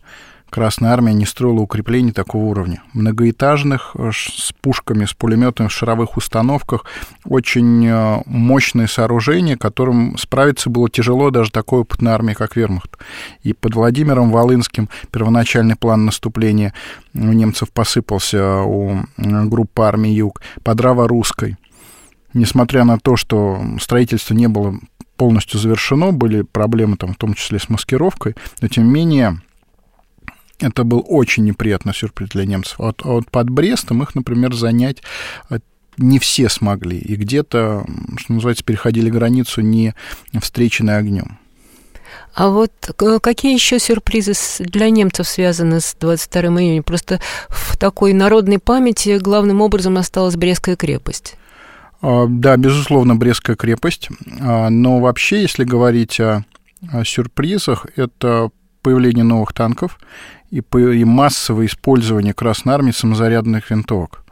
Красная 0.52 0.90
Армия 0.92 1.14
не 1.14 1.24
строила 1.24 1.60
укреплений 1.60 2.12
такого 2.12 2.44
уровня. 2.44 2.82
Многоэтажных, 2.92 3.92
э, 3.94 4.10
с 4.12 4.52
пушками, 4.60 5.06
с 5.06 5.14
пулеметами 5.14 5.68
в 5.68 5.72
шаровых 5.72 6.18
установках. 6.18 6.84
Очень 7.24 7.86
э, 7.86 8.22
мощные 8.26 8.86
сооружения, 8.86 9.56
которым 9.56 10.18
справиться 10.18 10.68
было 10.68 10.90
тяжело 10.90 11.30
даже 11.30 11.50
такой 11.50 11.80
опытной 11.80 12.12
армии, 12.12 12.34
как 12.34 12.54
Вермахт. 12.54 12.98
И 13.42 13.54
под 13.54 13.74
Владимиром 13.74 14.30
Волынским 14.30 14.90
первоначальный 15.10 15.74
план 15.74 16.04
наступления 16.04 16.74
у 17.14 17.32
немцев 17.32 17.72
посыпался 17.72 18.58
у 18.58 19.04
группы 19.16 19.84
армии 19.84 20.10
Юг. 20.10 20.42
Под 20.62 20.78
Раво-Русской. 20.82 21.56
Несмотря 22.34 22.84
на 22.84 22.98
то, 22.98 23.16
что 23.16 23.58
строительство 23.80 24.34
не 24.34 24.48
было 24.48 24.78
полностью 25.16 25.58
завершено, 25.58 26.12
были 26.12 26.42
проблемы 26.42 26.98
там, 26.98 27.14
в 27.14 27.16
том 27.16 27.32
числе 27.32 27.58
с 27.58 27.70
маскировкой, 27.70 28.36
но 28.60 28.68
тем 28.68 28.84
не 28.84 28.90
менее 28.90 29.40
это 30.62 30.84
был 30.84 31.04
очень 31.06 31.44
неприятный 31.44 31.94
сюрприз 31.94 32.30
для 32.30 32.46
немцев. 32.46 32.76
А 32.78 32.84
вот, 32.84 33.02
а 33.04 33.08
вот 33.08 33.30
под 33.30 33.50
Брестом 33.50 34.02
их, 34.02 34.14
например, 34.14 34.54
занять 34.54 35.02
э, 35.50 35.58
не 35.98 36.18
все 36.18 36.48
смогли. 36.48 36.98
И 36.98 37.16
где-то, 37.16 37.84
что 38.16 38.32
называется, 38.32 38.64
переходили 38.64 39.10
границу 39.10 39.60
не 39.60 39.94
встреченной 40.40 40.98
огнем. 40.98 41.38
А 42.34 42.48
вот 42.48 42.72
э, 42.98 43.18
какие 43.20 43.52
еще 43.52 43.78
сюрпризы 43.78 44.32
для 44.60 44.88
немцев 44.90 45.28
связаны 45.28 45.80
с 45.80 45.94
22 46.00 46.40
июня? 46.62 46.82
Просто 46.82 47.20
в 47.48 47.76
такой 47.76 48.12
народной 48.14 48.58
памяти 48.58 49.18
главным 49.18 49.60
образом 49.60 49.98
осталась 49.98 50.36
Брестская 50.36 50.76
крепость. 50.76 51.34
А, 52.00 52.26
да, 52.28 52.56
безусловно, 52.56 53.16
Брестская 53.16 53.56
крепость. 53.56 54.08
Но 54.24 55.00
вообще, 55.00 55.42
если 55.42 55.64
говорить 55.64 56.18
о, 56.20 56.44
о 56.90 57.04
сюрпризах, 57.04 57.86
это 57.96 58.50
появление 58.82 59.24
новых 59.24 59.52
танков 59.52 59.98
и, 60.50 60.58
и 60.58 61.04
массовое 61.04 61.66
использование 61.66 62.34
Красной 62.34 62.74
Армии 62.74 62.92
самозарядных 62.92 63.70
винтовок. 63.70 64.24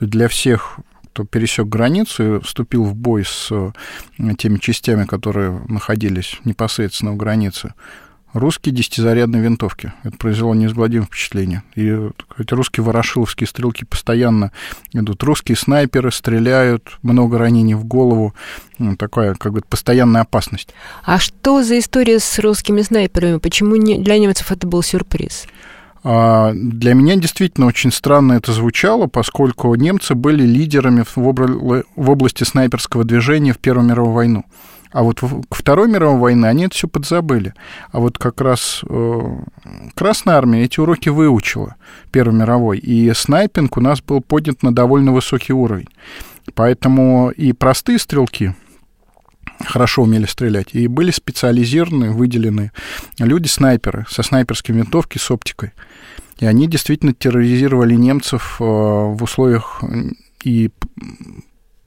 Для 0.00 0.28
всех 0.28 0.80
кто 1.12 1.24
пересек 1.24 1.66
границу 1.66 2.36
и 2.36 2.40
вступил 2.40 2.84
в 2.84 2.94
бой 2.94 3.24
с 3.24 3.48
э, 3.50 3.72
теми 4.38 4.58
частями, 4.58 5.04
которые 5.04 5.60
находились 5.68 6.38
непосредственно 6.44 7.12
у 7.12 7.16
границы, 7.16 7.74
русские 8.32 8.74
десятизарядные 8.74 9.42
винтовки. 9.42 9.92
Это 10.02 10.16
произвело 10.16 10.54
неизгладимое 10.54 11.06
впечатление. 11.06 11.62
И 11.74 11.96
эти 12.38 12.54
русские 12.54 12.84
ворошиловские 12.84 13.46
стрелки 13.46 13.84
постоянно 13.84 14.52
идут. 14.92 15.22
Русские 15.22 15.56
снайперы 15.56 16.12
стреляют, 16.12 16.98
много 17.02 17.38
ранений 17.38 17.74
в 17.74 17.84
голову. 17.84 18.34
Ну, 18.78 18.96
такая 18.96 19.34
как 19.34 19.52
бы 19.52 19.62
постоянная 19.68 20.22
опасность. 20.22 20.74
А 21.04 21.18
что 21.18 21.62
за 21.62 21.78
история 21.78 22.18
с 22.18 22.38
русскими 22.38 22.82
снайперами? 22.82 23.38
Почему 23.38 23.76
не, 23.76 23.98
для 23.98 24.18
немцев 24.18 24.50
это 24.52 24.66
был 24.66 24.82
сюрприз? 24.82 25.46
А, 26.02 26.52
для 26.54 26.94
меня 26.94 27.16
действительно 27.16 27.66
очень 27.66 27.92
странно 27.92 28.34
это 28.34 28.52
звучало, 28.52 29.06
поскольку 29.06 29.74
немцы 29.74 30.14
были 30.14 30.44
лидерами 30.44 31.04
в 31.14 32.10
области 32.10 32.44
снайперского 32.44 33.04
движения 33.04 33.52
в 33.52 33.58
Первую 33.58 33.86
мировую 33.86 34.14
войну. 34.14 34.44
А 34.92 35.02
вот 35.02 35.20
к 35.20 35.54
Второй 35.54 35.88
мировой 35.88 36.18
войне 36.18 36.48
они 36.48 36.64
это 36.64 36.74
все 36.74 36.88
подзабыли. 36.88 37.54
А 37.92 38.00
вот 38.00 38.18
как 38.18 38.40
раз 38.40 38.82
э, 38.88 39.20
Красная 39.94 40.36
Армия 40.36 40.64
эти 40.64 40.80
уроки 40.80 41.08
выучила 41.08 41.76
Первой 42.10 42.34
мировой, 42.34 42.78
и 42.78 43.12
снайпинг 43.12 43.76
у 43.76 43.80
нас 43.80 44.00
был 44.02 44.20
поднят 44.20 44.62
на 44.62 44.74
довольно 44.74 45.12
высокий 45.12 45.52
уровень. 45.52 45.88
Поэтому 46.54 47.30
и 47.30 47.52
простые 47.52 47.98
стрелки, 47.98 48.54
хорошо 49.64 50.02
умели 50.02 50.26
стрелять. 50.26 50.74
И 50.74 50.88
были 50.88 51.10
специализированные, 51.10 52.10
выделены 52.10 52.72
люди-снайперы 53.18 54.06
со 54.08 54.22
снайперской 54.22 54.74
винтовки 54.74 55.18
с 55.18 55.30
оптикой. 55.30 55.72
И 56.38 56.46
они 56.46 56.66
действительно 56.66 57.12
терроризировали 57.12 57.94
немцев 57.94 58.56
э, 58.60 58.64
в 58.64 59.22
условиях 59.22 59.82
и 60.42 60.70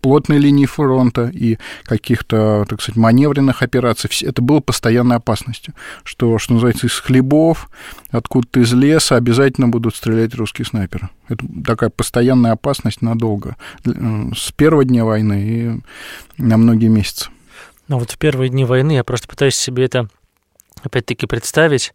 плотной 0.03 0.37
линии 0.37 0.65
фронта 0.65 1.31
и 1.33 1.57
каких-то, 1.85 2.65
так 2.67 2.81
сказать, 2.81 2.97
маневренных 2.97 3.63
операций. 3.63 4.09
Это 4.21 4.41
было 4.41 4.59
постоянной 4.59 5.15
опасностью. 5.15 5.73
Что, 6.03 6.37
что 6.37 6.53
называется, 6.53 6.87
из 6.87 6.99
хлебов, 6.99 7.69
откуда-то 8.11 8.59
из 8.59 8.73
леса 8.73 9.15
обязательно 9.15 9.69
будут 9.69 9.95
стрелять 9.95 10.35
русские 10.35 10.65
снайперы. 10.65 11.09
Это 11.29 11.45
такая 11.65 11.89
постоянная 11.89 12.51
опасность 12.51 13.01
надолго. 13.01 13.55
С 13.83 14.51
первого 14.51 14.83
дня 14.83 15.05
войны 15.05 15.81
и 16.37 16.41
на 16.41 16.57
многие 16.57 16.87
месяцы. 16.87 17.29
Ну 17.87 17.97
вот 17.97 18.11
в 18.11 18.17
первые 18.17 18.49
дни 18.49 18.65
войны 18.65 18.91
я 18.91 19.03
просто 19.05 19.27
пытаюсь 19.27 19.55
себе 19.55 19.85
это 19.85 20.09
опять-таки 20.83 21.27
представить, 21.27 21.93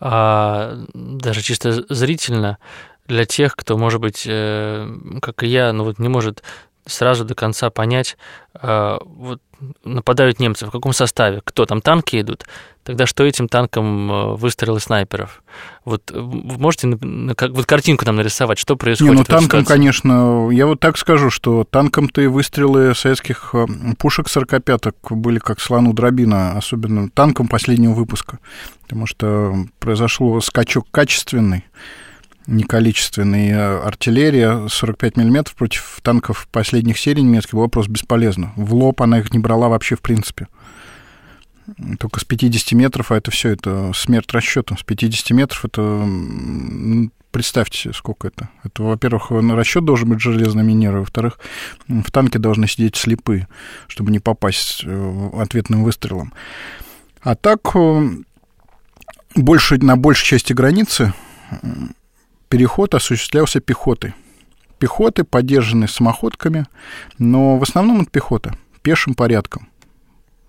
а, 0.00 0.82
даже 0.94 1.42
чисто 1.42 1.84
зрительно, 1.92 2.56
для 3.06 3.26
тех, 3.26 3.56
кто, 3.56 3.76
может 3.76 4.00
быть, 4.00 4.22
э, 4.24 4.88
как 5.20 5.42
и 5.42 5.48
я, 5.48 5.72
ну 5.72 5.82
вот 5.82 5.98
не 5.98 6.08
может 6.08 6.44
сразу 6.90 7.24
до 7.24 7.34
конца 7.34 7.70
понять, 7.70 8.16
а, 8.54 8.98
вот 9.04 9.40
нападают 9.84 10.40
немцы, 10.40 10.66
в 10.66 10.70
каком 10.70 10.92
составе, 10.92 11.40
кто 11.44 11.66
там, 11.66 11.80
танки 11.80 12.20
идут, 12.20 12.44
тогда 12.82 13.06
что 13.06 13.24
этим 13.24 13.46
танком 13.46 14.10
э, 14.10 14.34
выстрелы 14.36 14.80
снайперов? 14.80 15.42
Вот 15.84 16.10
вы 16.10 16.58
можете 16.58 16.88
вот 16.88 17.66
картинку 17.66 18.06
нам 18.06 18.16
нарисовать, 18.16 18.58
что 18.58 18.76
происходит? 18.76 19.12
Не, 19.12 19.18
ну 19.18 19.24
танком, 19.24 19.64
конечно, 19.64 20.48
я 20.50 20.66
вот 20.66 20.80
так 20.80 20.96
скажу, 20.96 21.30
что 21.30 21.64
танком-то 21.64 22.22
и 22.22 22.26
выстрелы 22.26 22.94
советских 22.94 23.50
э, 23.54 23.66
пушек 23.98 24.26
45-ок 24.28 25.12
были 25.12 25.38
как 25.38 25.60
слону 25.60 25.92
дробина, 25.92 26.56
особенно 26.56 27.10
танком 27.10 27.48
последнего 27.48 27.92
выпуска, 27.92 28.38
потому 28.82 29.06
что 29.06 29.54
произошел 29.78 30.40
скачок 30.40 30.86
качественный, 30.90 31.66
неколичественной 32.50 33.80
артиллерия 33.80 34.68
45 34.68 35.16
миллиметров 35.16 35.54
против 35.54 36.00
танков 36.02 36.48
последних 36.50 36.98
серий 36.98 37.22
немецких 37.22 37.54
была 37.54 37.68
просто 37.68 37.92
бесполезна. 37.92 38.52
В 38.56 38.74
лоб 38.74 39.00
она 39.00 39.20
их 39.20 39.32
не 39.32 39.38
брала 39.38 39.68
вообще 39.68 39.96
в 39.96 40.02
принципе. 40.02 40.48
Только 41.98 42.20
с 42.20 42.24
50 42.24 42.72
метров, 42.72 43.12
а 43.12 43.16
это 43.16 43.30
все, 43.30 43.50
это 43.50 43.92
смерть 43.94 44.32
расчетом. 44.32 44.76
С 44.76 44.82
50 44.82 45.30
метров 45.30 45.64
это 45.64 46.06
представьте, 47.30 47.92
сколько 47.92 48.28
это. 48.28 48.48
Это, 48.64 48.82
во-первых, 48.82 49.30
на 49.30 49.54
расчет 49.54 49.84
должен 49.84 50.08
быть 50.08 50.20
железный 50.20 50.64
минер, 50.64 50.96
а 50.96 50.98
во-вторых, 51.00 51.38
в 51.86 52.10
танке 52.10 52.38
должны 52.38 52.66
сидеть 52.66 52.96
слепые, 52.96 53.46
чтобы 53.86 54.10
не 54.10 54.18
попасть 54.18 54.82
э, 54.84 55.30
ответным 55.34 55.84
выстрелом. 55.84 56.32
А 57.22 57.36
так, 57.36 57.60
э, 57.74 58.08
больше, 59.36 59.78
на 59.78 59.96
большей 59.96 60.26
части 60.26 60.52
границы 60.52 61.14
переход 62.50 62.94
осуществлялся 62.94 63.60
пехотой. 63.60 64.14
Пехоты, 64.78 65.24
поддержанные 65.24 65.88
самоходками, 65.88 66.66
но 67.18 67.56
в 67.58 67.62
основном 67.62 68.02
это 68.02 68.10
пехота, 68.10 68.54
пешим 68.82 69.14
порядком. 69.14 69.68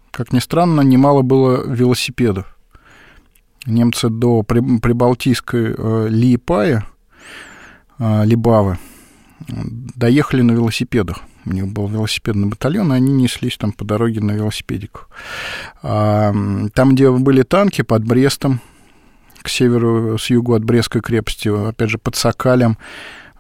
Как 0.10 0.34
ни 0.34 0.40
странно, 0.40 0.82
немало 0.82 1.22
было 1.22 1.66
велосипедов. 1.66 2.58
Немцы 3.66 4.10
до 4.10 4.42
прибалтийской 4.44 5.76
э, 5.78 6.08
Лиепая, 6.10 6.86
э, 8.00 8.26
Либавы, 8.26 8.80
доехали 9.48 10.42
на 10.42 10.52
велосипедах. 10.54 11.20
У 11.46 11.52
них 11.52 11.68
был 11.68 11.88
велосипедный 11.88 12.48
батальон, 12.48 12.94
и 12.94 12.96
они 12.96 13.14
неслись 13.14 13.58
там 13.58 13.74
по 13.74 13.84
дороге 13.84 14.22
на 14.22 14.32
велосипедиках. 14.32 15.10
Там, 15.82 16.70
где 16.92 17.10
были 17.10 17.42
танки 17.42 17.82
под 17.82 18.06
Брестом, 18.06 18.62
к 19.42 19.50
северу, 19.50 20.18
с 20.18 20.30
югу 20.30 20.54
от 20.54 20.64
Брестской 20.64 21.02
крепости, 21.02 21.50
опять 21.50 21.90
же, 21.90 21.98
под 21.98 22.16
Сокалем. 22.16 22.78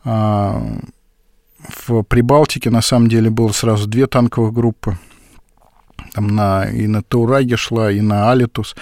А, 0.03 0.61
в 1.87 2.03
Прибалтике, 2.03 2.69
на 2.69 2.81
самом 2.81 3.07
деле, 3.07 3.29
было 3.29 3.51
сразу 3.51 3.87
две 3.87 4.07
танковых 4.07 4.53
группы. 4.53 4.97
Там 6.13 6.27
на, 6.27 6.65
и 6.65 6.87
на 6.87 7.03
Таураге 7.03 7.55
шла, 7.55 7.91
и 7.91 8.01
на 8.01 8.31
Алитус. 8.31 8.75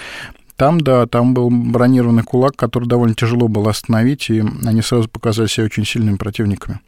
Там, 0.56 0.82
да, 0.82 1.06
там 1.06 1.34
был 1.34 1.50
бронированный 1.50 2.24
кулак, 2.24 2.56
который 2.56 2.88
довольно 2.88 3.16
тяжело 3.16 3.48
было 3.48 3.70
остановить, 3.70 4.30
и 4.30 4.44
они 4.66 4.82
сразу 4.82 5.08
показали 5.08 5.48
себя 5.48 5.66
очень 5.66 5.86
сильными 5.86 6.18
противниками. 6.18 6.80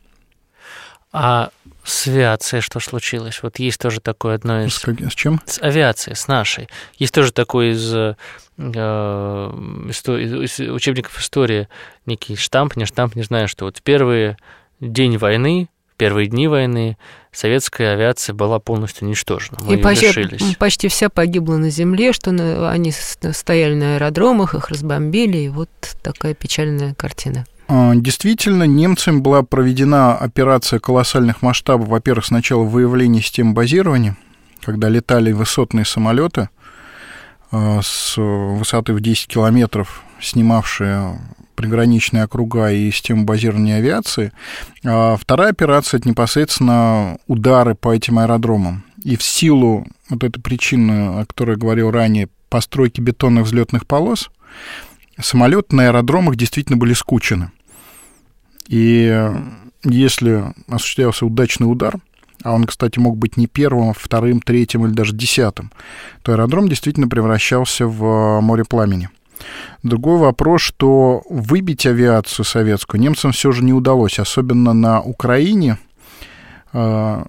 А 1.14 1.52
с 1.84 2.08
авиацией 2.08 2.62
что 2.62 2.80
случилось? 2.80 3.42
Вот 3.44 3.60
есть 3.60 3.80
тоже 3.80 4.00
такое 4.00 4.36
одно 4.36 4.64
из... 4.64 4.76
С, 4.76 4.80
как... 4.80 5.00
с 5.00 5.16
чем? 5.16 5.42
С 5.46 5.62
авиацией, 5.62 6.16
с 6.16 6.28
нашей. 6.28 6.70
Есть 6.98 7.14
тоже 7.14 7.32
такой 7.32 7.72
из, 7.72 7.94
э, 7.94 8.16
из 8.58 10.60
учебников 10.60 11.20
истории 11.20 11.68
некий 12.06 12.36
штамп, 12.36 12.76
не 12.76 12.86
штамп, 12.86 13.16
не 13.16 13.24
знаю, 13.24 13.48
что 13.48 13.66
вот 13.66 13.78
в 13.78 13.82
первый 13.82 14.38
день 14.80 15.18
войны, 15.18 15.70
в 15.94 15.98
первые 15.98 16.28
дни 16.28 16.48
войны 16.48 16.98
советская 17.32 17.94
авиация 17.94 18.34
была 18.34 18.60
полностью 18.60 19.08
уничтожена. 19.08 19.60
Мы 19.62 19.76
и 19.76 19.78
почти, 19.78 20.08
лишились. 20.08 20.56
почти 20.58 20.88
вся 20.88 21.10
погибла 21.10 21.58
на 21.58 21.70
земле, 21.70 22.14
что 22.14 22.32
на, 22.32 22.72
они 22.72 22.92
стояли 22.92 23.76
на 23.76 23.96
аэродромах, 23.96 24.56
их 24.56 24.70
разбомбили, 24.70 25.38
и 25.38 25.50
вот 25.50 25.70
такая 26.02 26.34
печальная 26.34 26.94
картина. 26.94 27.46
А, 27.74 27.96
действительно, 27.96 28.64
немцами 28.64 29.20
была 29.20 29.44
проведена 29.44 30.18
операция 30.18 30.82
колоссальных 30.82 31.42
масштабов. 31.42 31.88
Во-первых, 31.88 32.26
сначала 32.26 32.64
выявление 32.64 33.24
систем 33.24 33.54
базирования, 33.54 34.18
когда 34.62 34.90
летали 34.90 35.32
высотные 35.32 35.86
самолеты 35.86 36.50
а, 37.50 37.80
с 37.82 38.18
высоты 38.18 38.92
в 38.92 39.00
10 39.00 39.28
километров, 39.28 40.04
снимавшие 40.20 41.18
приграничные 41.56 42.26
округа 42.26 42.74
и 42.74 42.92
систему 42.92 43.24
базирования 43.24 43.78
авиации. 43.78 44.34
А 44.84 45.16
вторая 45.16 45.52
операция– 45.52 45.98
это 46.00 46.10
непосредственно 46.10 47.20
удары 47.28 47.74
по 47.74 47.96
этим 47.96 48.20
аэродромам. 48.20 48.84
И 49.02 49.16
в 49.16 49.24
силу 49.24 49.88
вот 50.10 50.26
этой 50.26 50.42
причины, 50.42 51.22
о 51.22 51.26
которой 51.26 51.52
я 51.52 51.56
говорил 51.58 51.90
ранее, 51.90 52.28
постройки 52.50 53.00
бетонных 53.00 53.46
взлетных 53.46 53.88
полос, 53.88 54.30
самолеты 55.22 55.74
на 55.74 55.88
аэродромах 55.88 56.36
действительно 56.36 56.76
были 56.76 56.92
скучены. 56.92 57.52
И 58.72 59.30
если 59.84 60.46
осуществлялся 60.70 61.26
удачный 61.26 61.66
удар, 61.66 61.96
а 62.42 62.54
он, 62.54 62.64
кстати, 62.64 63.00
мог 63.00 63.18
быть 63.18 63.36
не 63.36 63.46
первым, 63.46 63.90
а 63.90 63.94
вторым, 63.94 64.40
третьим 64.40 64.86
или 64.86 64.94
даже 64.94 65.14
десятым, 65.14 65.74
то 66.22 66.32
аэродром 66.32 66.70
действительно 66.70 67.10
превращался 67.10 67.86
в 67.86 68.40
море 68.40 68.64
пламени. 68.64 69.10
Другой 69.84 70.20
вопрос, 70.20 70.62
что 70.62 71.22
выбить 71.30 71.86
авиацию 71.86 72.46
советскую 72.46 73.02
немцам 73.02 73.34
все 73.34 73.52
же 73.52 73.62
не 73.62 73.74
удалось, 73.74 74.20
особенно 74.20 74.72
на 74.72 75.02
Украине 75.02 75.78
а, 76.72 77.26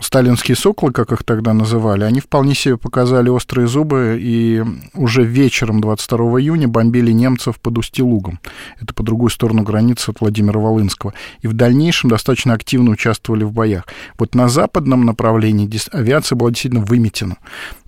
сталинские 0.00 0.56
соколы, 0.56 0.92
как 0.92 1.12
их 1.12 1.22
тогда 1.24 1.52
называли, 1.52 2.04
они 2.04 2.20
вполне 2.20 2.54
себе 2.54 2.76
показали 2.76 3.28
острые 3.28 3.66
зубы 3.66 4.18
и 4.20 4.62
уже 4.94 5.24
вечером 5.24 5.80
22 5.80 6.40
июня 6.40 6.68
бомбили 6.68 7.12
немцев 7.12 7.60
под 7.60 7.78
Устилугом. 7.78 8.40
Это 8.80 8.94
по 8.94 9.02
другую 9.02 9.30
сторону 9.30 9.62
границы 9.62 10.10
от 10.10 10.20
Владимира 10.20 10.58
Волынского. 10.58 11.12
И 11.42 11.46
в 11.46 11.52
дальнейшем 11.52 12.10
достаточно 12.10 12.54
активно 12.54 12.90
участвовали 12.90 13.44
в 13.44 13.52
боях. 13.52 13.86
Вот 14.18 14.34
на 14.34 14.48
западном 14.48 15.04
направлении 15.04 15.68
авиация 15.92 16.36
была 16.36 16.50
действительно 16.50 16.84
выметена, 16.84 17.36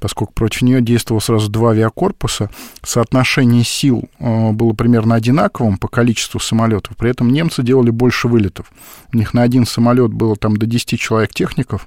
поскольку 0.01 0.33
против 0.33 0.62
нее 0.62 0.81
действовало 0.81 1.20
сразу 1.20 1.51
два 1.51 1.70
авиакорпуса. 1.70 2.51
Соотношение 2.83 3.64
сил 3.64 4.05
э, 4.18 4.51
было 4.53 4.72
примерно 4.72 5.14
одинаковым 5.14 5.79
по 5.79 5.88
количеству 5.88 6.40
самолетов. 6.40 6.96
При 6.96 7.11
этом 7.11 7.33
немцы 7.33 7.62
делали 7.62 7.90
больше 7.90 8.29
вылетов. 8.29 8.70
У 9.12 9.16
них 9.16 9.35
на 9.35 9.42
один 9.42 9.66
самолет 9.66 10.12
было 10.12 10.37
там 10.37 10.57
до 10.57 10.66
10 10.66 10.98
человек 11.01 11.33
техников, 11.33 11.78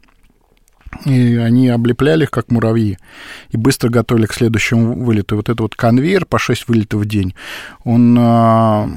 и 1.05 1.35
они 1.35 1.69
облепляли 1.69 2.23
их, 2.23 2.31
как 2.31 2.51
муравьи, 2.51 2.97
и 3.49 3.57
быстро 3.57 3.89
готовили 3.89 4.25
к 4.25 4.33
следующему 4.33 4.93
вылету. 4.93 5.35
И 5.35 5.37
вот 5.37 5.49
этот 5.49 5.61
вот 5.61 5.75
конвейер 5.75 6.25
по 6.25 6.39
6 6.39 6.67
вылетов 6.67 7.01
в 7.01 7.05
день, 7.05 7.33
он 7.83 8.15
а, 8.19 8.89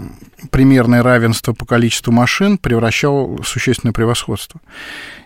примерное 0.50 1.02
равенство 1.02 1.52
по 1.52 1.64
количеству 1.64 2.12
машин 2.12 2.58
превращал 2.58 3.36
в 3.36 3.44
существенное 3.44 3.92
превосходство. 3.92 4.60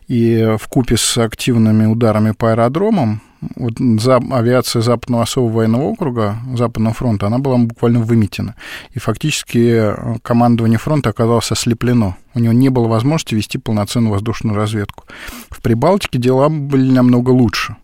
И 0.06 0.56
в 0.58 0.68
купе 0.68 0.96
с 0.96 1.18
активными 1.18 1.86
ударами 1.86 2.30
по 2.30 2.52
аэродромам 2.52 3.20
вот 3.56 3.74
за, 3.78 4.16
авиация 4.16 4.82
Западного 4.82 5.22
особого 5.22 5.52
военного 5.52 5.82
округа, 5.82 6.38
Западного 6.54 6.94
фронта, 6.94 7.26
она 7.26 7.38
была 7.38 7.56
буквально 7.58 8.00
выметена. 8.00 8.54
И 8.92 8.98
фактически 8.98 9.58
э, 9.58 10.16
командование 10.22 10.78
фронта 10.78 11.10
оказалось 11.10 11.52
ослеплено. 11.52 12.16
У 12.34 12.40
него 12.40 12.52
не 12.52 12.68
было 12.68 12.88
возможности 12.88 13.34
вести 13.34 13.58
полноценную 13.58 14.12
воздушную 14.12 14.56
разведку. 14.56 15.04
В 15.50 15.62
Прибалтике 15.62 16.18
дела 16.18 16.48
были 16.48 16.90
намного 16.90 17.30
лучше. 17.30 17.76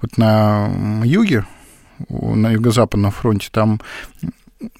Вот 0.00 0.18
на 0.18 0.68
юге, 1.04 1.46
на 2.08 2.50
юго-западном 2.52 3.10
фронте, 3.10 3.48
там 3.50 3.80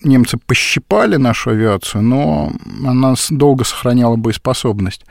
немцы 0.03 0.39
пощипали 0.39 1.17
нашу 1.17 1.51
авиацию, 1.51 2.03
но 2.03 2.53
она 2.85 3.15
долго 3.31 3.65
сохраняла 3.65 4.17
боеспособность. 4.17 5.05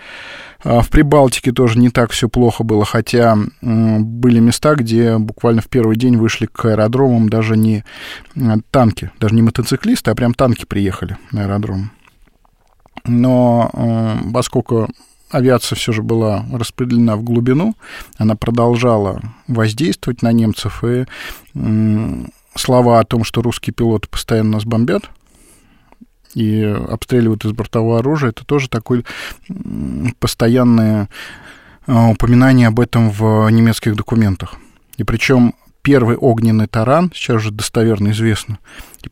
А 0.66 0.82
в 0.82 0.90
Прибалтике 0.90 1.52
тоже 1.52 1.78
не 1.78 1.92
так 1.92 2.10
все 2.10 2.28
плохо 2.28 2.64
было, 2.64 2.86
хотя 2.86 3.38
были 3.62 4.40
места, 4.40 4.74
где 4.74 5.20
буквально 5.20 5.62
в 5.62 5.70
первый 5.70 5.96
день 5.96 6.18
вышли 6.18 6.48
к 6.48 6.66
аэродромам 6.66 7.30
даже 7.30 7.56
не 7.56 7.84
танки, 8.72 9.12
даже 9.20 9.36
не 9.36 9.44
мотоциклисты, 9.44 10.10
а 10.10 10.16
прям 10.16 10.34
танки 10.34 10.66
приехали 10.66 11.18
на 11.32 11.44
аэродром. 11.44 11.92
Но 13.06 14.18
поскольку 14.34 14.90
авиация 15.30 15.76
все 15.76 15.92
же 15.92 16.02
была 16.02 16.44
распределена 16.52 17.16
в 17.16 17.22
глубину, 17.22 17.76
она 18.18 18.36
продолжала 18.36 19.22
воздействовать 19.48 20.24
на 20.24 20.32
немцев, 20.32 20.84
и 20.84 21.06
слова 22.56 23.00
о 23.00 23.06
том, 23.06 23.24
что 23.24 23.44
русские 23.44 23.76
пилоты 23.76 24.08
постоянно 24.08 24.54
нас 24.54 24.66
бомбят, 24.66 25.12
и 26.36 26.62
обстреливают 26.64 27.46
из 27.46 27.54
бортового 27.54 28.00
оружия, 28.00 28.30
это 28.30 28.46
тоже 28.46 28.70
такое 28.70 29.04
постоянное 30.20 31.10
а, 31.88 32.10
упоминание 32.10 32.68
об 32.68 32.80
этом 32.80 33.10
в 33.10 33.50
немецких 33.50 33.96
документах. 33.96 34.56
И 34.98 35.04
причем 35.04 35.56
первый 35.82 36.18
огненный 36.18 36.68
таран, 36.68 37.12
сейчас 37.14 37.38
уже 37.38 37.52
достоверно 37.52 38.10
известно, 38.10 38.60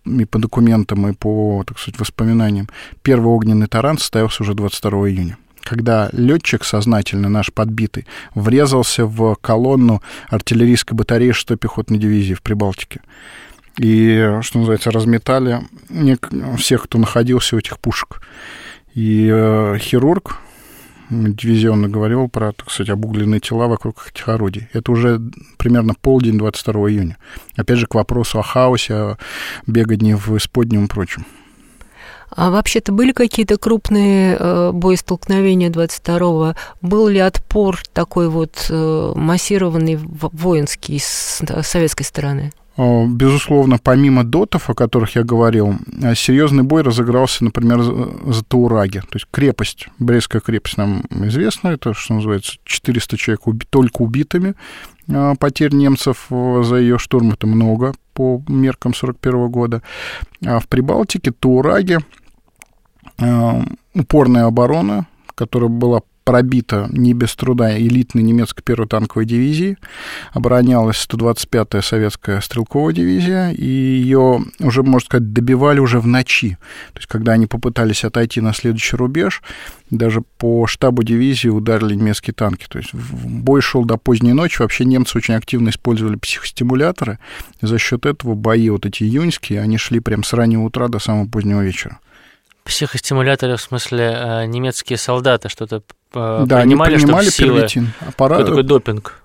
и 0.05 0.25
по 0.25 0.39
документам, 0.39 1.07
и 1.07 1.13
по, 1.13 1.63
так 1.65 1.79
сказать, 1.79 1.99
воспоминаниям, 1.99 2.67
первый 3.01 3.27
огненный 3.27 3.67
таран 3.67 3.97
состоялся 3.97 4.43
уже 4.43 4.53
22 4.53 5.09
июня 5.09 5.37
когда 5.63 6.09
летчик 6.11 6.65
сознательно 6.65 7.29
наш 7.29 7.51
подбитый 7.51 8.05
врезался 8.35 9.05
в 9.05 9.35
колонну 9.35 10.01
артиллерийской 10.29 10.95
батареи 10.95 11.31
6-й 11.31 11.55
пехотной 11.57 11.97
дивизии 11.97 12.33
в 12.33 12.41
Прибалтике 12.41 12.99
и, 13.77 14.39
что 14.41 14.59
называется, 14.59 14.91
разметали 14.91 15.61
всех, 16.57 16.83
кто 16.83 16.97
находился 16.97 17.55
у 17.55 17.59
этих 17.59 17.79
пушек. 17.79 18.21
И 18.93 19.29
э, 19.31 19.77
хирург 19.79 20.39
дивизионно 21.09 21.89
говорил 21.89 22.27
про, 22.29 22.53
так 22.53 22.69
сказать, 22.71 22.89
обугленные 22.89 23.39
тела 23.39 23.67
вокруг 23.67 24.07
этих 24.13 24.27
орудий. 24.29 24.67
Это 24.73 24.91
уже 24.91 25.21
примерно 25.57 25.93
полдень 25.99 26.37
22 26.37 26.89
июня. 26.89 27.17
Опять 27.55 27.79
же, 27.79 27.87
к 27.87 27.95
вопросу 27.95 28.39
о 28.39 28.43
хаосе, 28.43 28.93
о 28.93 29.17
беготне 29.67 30.15
в 30.15 30.35
исподнем 30.37 30.85
и 30.85 30.87
прочем. 30.87 31.25
А 32.35 32.49
вообще-то 32.49 32.91
были 32.91 33.11
какие-то 33.11 33.57
крупные 33.57 34.35
э, 34.39 34.71
боестолкновения 34.71 35.69
22-го? 35.69 36.55
Был 36.81 37.07
ли 37.07 37.19
отпор 37.19 37.79
такой 37.93 38.27
вот 38.27 38.67
э, 38.69 39.13
массированный 39.15 39.97
воинский 39.97 40.97
с 40.99 41.43
советской 41.61 42.03
стороны? 42.03 42.51
Э, 42.75 43.05
безусловно, 43.05 43.77
помимо 43.81 44.23
дотов, 44.23 44.69
о 44.69 44.73
которых 44.73 45.15
я 45.15 45.23
говорил, 45.23 45.75
э, 46.01 46.15
серьезный 46.15 46.63
бой 46.63 46.81
разыгрался, 46.81 47.43
например, 47.43 47.81
за 47.83 48.43
Таураги. 48.43 48.99
То 48.99 49.15
есть 49.15 49.27
крепость, 49.31 49.89
Брестская 49.99 50.41
крепость 50.41 50.77
нам 50.77 51.03
известна, 51.09 51.69
это, 51.69 51.93
что 51.93 52.15
называется, 52.15 52.57
400 52.63 53.17
человек 53.17 53.47
уби- 53.47 53.67
только 53.69 54.01
убитыми. 54.01 54.55
Э, 55.07 55.35
потерь 55.39 55.73
немцев 55.73 56.27
за 56.29 56.75
ее 56.77 56.97
штурм 56.97 57.31
это 57.31 57.45
много 57.45 57.93
по 58.13 58.41
меркам 58.47 58.93
41 58.93 59.49
года. 59.49 59.81
А 60.45 60.59
в 60.59 60.67
Прибалтике 60.67 61.31
Таураги 61.31 61.99
упорная 63.93 64.45
оборона, 64.45 65.07
которая 65.35 65.69
была 65.69 66.01
пробита 66.23 66.87
не 66.91 67.13
без 67.13 67.35
труда 67.35 67.77
элитной 67.77 68.23
немецкой 68.23 68.61
первой 68.63 68.87
танковой 68.87 69.25
дивизии. 69.25 69.77
Оборонялась 70.31 71.05
125-я 71.09 71.81
советская 71.81 72.41
стрелковая 72.41 72.93
дивизия, 72.93 73.51
и 73.51 73.65
ее 73.65 74.43
уже, 74.59 74.83
можно 74.83 75.05
сказать, 75.05 75.33
добивали 75.33 75.79
уже 75.79 75.99
в 75.99 76.07
ночи. 76.07 76.57
То 76.93 76.99
есть, 76.99 77.07
когда 77.07 77.33
они 77.33 77.47
попытались 77.47 78.03
отойти 78.03 78.41
на 78.41 78.53
следующий 78.53 78.95
рубеж, 78.95 79.41
даже 79.89 80.21
по 80.21 80.65
штабу 80.67 81.03
дивизии 81.03 81.49
ударили 81.49 81.95
немецкие 81.95 82.33
танки. 82.33 82.65
То 82.67 82.79
есть 82.79 82.93
бой 82.93 83.61
шел 83.61 83.85
до 83.85 83.97
поздней 83.97 84.33
ночи. 84.33 84.61
Вообще 84.61 84.85
немцы 84.85 85.17
очень 85.17 85.35
активно 85.35 85.69
использовали 85.69 86.15
психостимуляторы. 86.15 87.19
И 87.61 87.67
за 87.67 87.77
счет 87.77 88.05
этого 88.05 88.33
бои 88.35 88.69
вот 88.69 88.85
эти 88.85 89.03
июньские, 89.03 89.61
они 89.61 89.77
шли 89.77 89.99
прям 89.99 90.23
с 90.23 90.33
раннего 90.33 90.63
утра 90.63 90.87
до 90.87 90.99
самого 90.99 91.27
позднего 91.27 91.61
вечера 91.61 91.99
психостимуляторы, 92.63 93.57
в 93.57 93.61
смысле, 93.61 94.15
э, 94.15 94.45
немецкие 94.45 94.97
солдаты 94.97 95.49
что-то 95.49 95.83
э, 96.13 96.43
да, 96.45 96.61
принимали, 96.61 96.93
они 96.93 97.03
принимали 97.03 97.29
чтобы 97.29 97.59
первитин. 97.59 97.91
Аппарат... 97.99 98.39
Что 98.39 98.47
такое 98.47 98.63
допинг? 98.63 99.21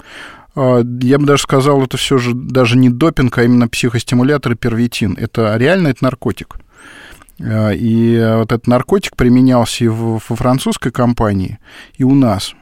А, 0.55 0.83
я 1.03 1.19
бы 1.19 1.27
даже 1.27 1.43
сказал, 1.43 1.83
это 1.83 1.97
все 1.97 2.19
же 2.19 2.35
даже 2.35 2.77
не 2.77 2.91
допинг, 2.91 3.39
а 3.39 3.45
именно 3.45 3.69
психостимулятор 3.69 4.53
и 4.53 4.57
первитин. 4.57 5.17
Это 5.19 5.57
реально 5.57 5.89
это 5.89 6.05
наркотик. 6.05 6.57
Э, 7.39 7.75
и 7.75 8.19
вот 8.37 8.53
этот 8.53 8.67
наркотик 8.67 9.17
применялся 9.17 9.85
и 9.85 9.89
во 9.89 10.19
французской 10.19 10.91
компании, 10.91 11.59
и 11.97 12.05
у 12.05 12.15
нас. 12.15 12.55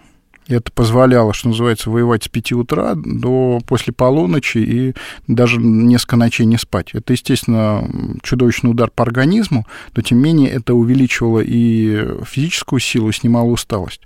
Это 0.49 0.71
позволяло, 0.71 1.33
что 1.33 1.49
называется, 1.49 1.91
воевать 1.91 2.25
с 2.25 2.29
5 2.29 2.53
утра 2.53 2.95
до 2.95 3.59
после 3.67 3.93
полуночи 3.93 4.59
и 4.59 4.95
даже 5.27 5.59
несколько 5.59 6.17
ночей 6.17 6.47
не 6.47 6.57
спать. 6.57 6.91
Это, 6.93 7.13
естественно, 7.13 7.89
чудовищный 8.23 8.71
удар 8.71 8.91
по 8.91 9.03
организму, 9.03 9.67
но, 9.95 10.03
тем 10.03 10.19
не 10.19 10.25
менее, 10.25 10.51
это 10.51 10.75
увеличивало 10.75 11.41
и 11.41 12.07
физическую 12.25 12.79
силу, 12.79 13.11
снимало 13.11 13.47
усталость. 13.47 14.03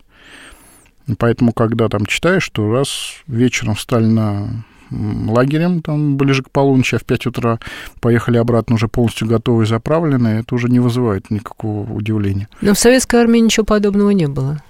Поэтому, 1.18 1.52
когда 1.52 1.88
там 1.88 2.06
читаешь, 2.06 2.44
что 2.44 2.70
раз 2.72 2.88
вечером 3.26 3.74
встали 3.74 4.06
на 4.06 4.64
лагерем, 4.90 5.82
там 5.82 6.16
ближе 6.16 6.42
к 6.42 6.50
полуночи, 6.50 6.94
а 6.94 6.98
в 6.98 7.04
5 7.04 7.26
утра 7.26 7.58
поехали 8.00 8.38
обратно 8.38 8.76
уже 8.76 8.88
полностью 8.88 9.28
готовые, 9.28 9.66
заправленные, 9.66 10.40
это 10.40 10.54
уже 10.54 10.68
не 10.68 10.80
вызывает 10.80 11.30
никакого 11.30 11.92
удивления. 11.92 12.48
Но 12.60 12.74
в 12.74 12.78
советской 12.78 13.20
армии 13.20 13.38
ничего 13.38 13.64
подобного 13.64 14.10
не 14.10 14.26
было. 14.26 14.62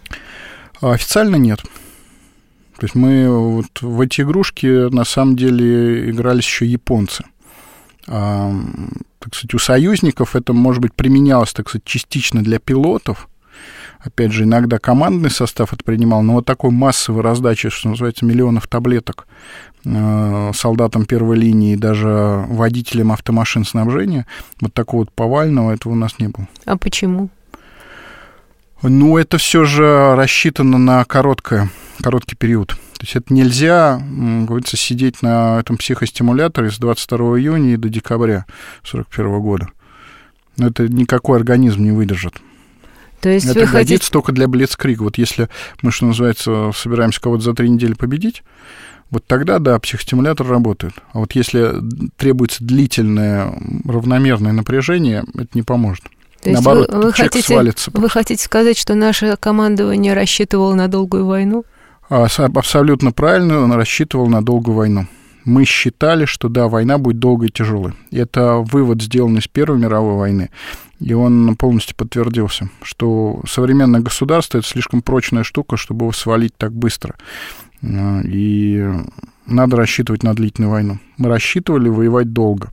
А 0.81 0.93
официально 0.93 1.37
нет. 1.37 1.61
То 2.79 2.87
есть 2.87 2.95
мы 2.95 3.29
вот 3.29 3.83
в 3.83 4.01
эти 4.01 4.23
игрушки 4.23 4.91
на 4.91 5.05
самом 5.05 5.37
деле 5.37 6.11
игрались 6.11 6.45
еще 6.45 6.65
японцы. 6.65 7.25
А, 8.07 8.51
так 9.19 9.35
сказать, 9.35 9.55
у 9.55 9.59
союзников 9.59 10.35
это, 10.35 10.55
может 10.55 10.81
быть, 10.81 10.95
применялось, 10.95 11.53
так 11.53 11.69
сказать, 11.69 11.85
частично 11.85 12.43
для 12.43 12.59
пилотов. 12.59 13.29
Опять 13.99 14.33
же, 14.33 14.45
иногда 14.45 14.79
командный 14.79 15.31
состав 15.31 15.75
это 15.75 15.85
принимал, 15.85 16.23
но 16.23 16.35
вот 16.35 16.47
такой 16.47 16.71
массовой 16.71 17.23
раздачи, 17.23 17.69
что 17.69 17.91
называется, 17.91 18.25
миллионов 18.25 18.67
таблеток 18.67 19.29
э, 19.85 20.53
солдатам 20.55 21.05
первой 21.05 21.37
линии, 21.37 21.77
даже 21.77 22.47
водителям 22.49 23.13
автомашин 23.13 23.67
снабжения, 23.67 24.27
вот 24.63 24.73
такого 24.73 25.03
вот 25.03 25.13
повального 25.13 25.73
этого 25.73 25.93
у 25.93 25.97
нас 25.97 26.19
не 26.19 26.29
было. 26.29 26.49
А 26.65 26.79
почему? 26.79 27.29
Ну, 28.83 29.19
это 29.19 29.39
все 29.39 29.65
же 29.65 30.15
рассчитано 30.15 30.79
на 30.79 31.05
короткое, 31.05 31.71
короткий 32.03 32.37
период. 32.37 32.69
То 32.69 33.05
есть 33.05 33.17
это 33.17 33.33
нельзя, 33.33 34.01
говорится, 34.47 34.77
сидеть 34.77 35.23
на 35.23 35.61
этом 35.61 35.77
психостимуляторе 35.77 36.71
с 36.71 36.79
22 36.79 37.39
июня 37.39 37.75
и 37.75 37.77
до 37.77 37.89
декабря 37.89 38.47
1941 38.83 39.41
года. 39.41 39.69
Но 40.57 40.69
это 40.69 40.89
никакой 40.89 41.39
организм 41.39 41.83
не 41.83 41.93
выдержит. 41.93 42.41
То 43.21 43.29
есть 43.29 43.47
это 43.47 43.67
годится 43.67 43.73
хотите... 43.73 44.11
только 44.11 44.33
для 44.33 44.49
блицкрига. 44.49 45.03
Вот 45.03 45.19
если 45.19 45.49
мы, 45.83 45.93
что 45.93 46.07
называется, 46.07 46.73
собираемся 46.75 47.21
кого-то 47.21 47.43
за 47.43 47.55
три 47.55 47.69
недели 47.69 47.93
победить, 47.93 48.43
вот 49.11 49.27
тогда, 49.27 49.59
да, 49.59 49.79
психостимулятор 49.79 50.47
работает. 50.47 50.95
А 51.13 51.19
вот 51.19 51.33
если 51.33 51.73
требуется 52.17 52.65
длительное 52.65 53.53
равномерное 53.85 54.53
напряжение, 54.53 55.25
это 55.35 55.49
не 55.55 55.63
поможет. 55.63 56.05
То 56.43 56.51
Наоборот, 56.51 56.91
вы, 56.93 57.03
вы, 57.03 57.13
хотите, 57.13 57.47
свалится. 57.47 57.91
Вы 57.93 58.09
хотите 58.09 58.43
сказать, 58.43 58.79
что 58.79 58.95
наше 58.95 59.37
командование 59.39 60.15
рассчитывало 60.15 60.75
на 60.75 60.89
долгую 60.89 61.27
войну? 61.27 61.65
А, 62.09 62.27
абсолютно 62.55 63.13
правильно, 63.13 63.61
он 63.61 63.73
рассчитывал 63.73 64.27
на 64.27 64.43
долгую 64.43 64.77
войну. 64.77 65.07
Мы 65.45 65.65
считали, 65.65 66.25
что 66.25 66.49
да, 66.49 66.69
война 66.69 66.99
будет 66.99 67.19
долгой 67.19 67.49
и 67.49 67.53
тяжелой. 67.53 67.93
Это 68.11 68.57
вывод, 68.57 69.03
сделанный 69.03 69.43
с 69.43 69.49
Первой 69.49 69.79
мировой 69.79 70.17
войны. 70.17 70.51
И 70.99 71.15
он 71.15 71.57
полностью 71.57 71.97
подтвердился, 71.97 72.69
что 72.83 73.41
современное 73.49 74.01
государство 74.01 74.59
это 74.59 74.67
слишком 74.67 75.03
прочная 75.03 75.45
штука, 75.45 75.77
чтобы 75.77 76.05
его 76.05 76.13
свалить 76.13 76.55
так 76.57 76.73
быстро. 76.73 77.17
А, 77.83 78.21
и 78.25 78.87
надо 79.47 79.77
рассчитывать 79.77 80.23
на 80.23 80.35
длительную 80.35 80.71
войну. 80.71 80.99
Мы 81.17 81.29
рассчитывали 81.29 81.89
воевать 81.89 82.33
долго. 82.33 82.71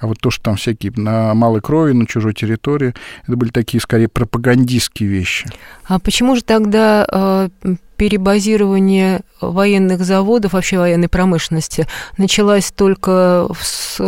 А 0.00 0.06
вот 0.06 0.18
то, 0.20 0.30
что 0.30 0.42
там 0.44 0.56
всякие 0.56 0.92
на 0.96 1.34
малой 1.34 1.60
крови, 1.60 1.92
на 1.92 2.06
чужой 2.06 2.34
территории, 2.34 2.94
это 3.26 3.36
были 3.36 3.50
такие, 3.50 3.80
скорее, 3.80 4.08
пропагандистские 4.08 5.08
вещи. 5.08 5.48
А 5.86 5.98
почему 5.98 6.36
же 6.36 6.42
тогда 6.42 7.06
э, 7.10 7.48
перебазирование 7.96 9.22
военных 9.40 10.04
заводов, 10.04 10.52
вообще 10.52 10.78
военной 10.78 11.08
промышленности, 11.08 11.86
началось 12.16 12.72
только 12.72 13.48
с 13.60 14.00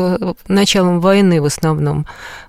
началом 0.48 1.00
войны 1.00 1.40
в 1.40 1.46
основном? 1.46 2.06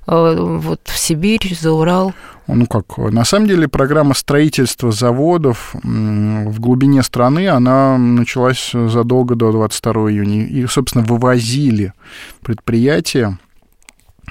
Э, 0.07 0.35
вот 0.37 0.81
в 0.85 0.97
Сибирь, 0.97 1.55
за 1.59 1.71
Урал? 1.71 2.13
Ну 2.47 2.65
как, 2.65 2.97
на 2.97 3.25
самом 3.25 3.47
деле 3.47 3.67
программа 3.67 4.13
строительства 4.13 4.91
заводов 4.91 5.73
в 5.73 6.59
глубине 6.59 7.03
страны, 7.03 7.49
она 7.49 7.97
началась 7.97 8.71
задолго 8.71 9.35
до 9.35 9.51
22 9.51 10.11
июня. 10.11 10.45
И, 10.45 10.65
собственно, 10.65 11.03
вывозили 11.03 11.93
предприятия 12.41 13.37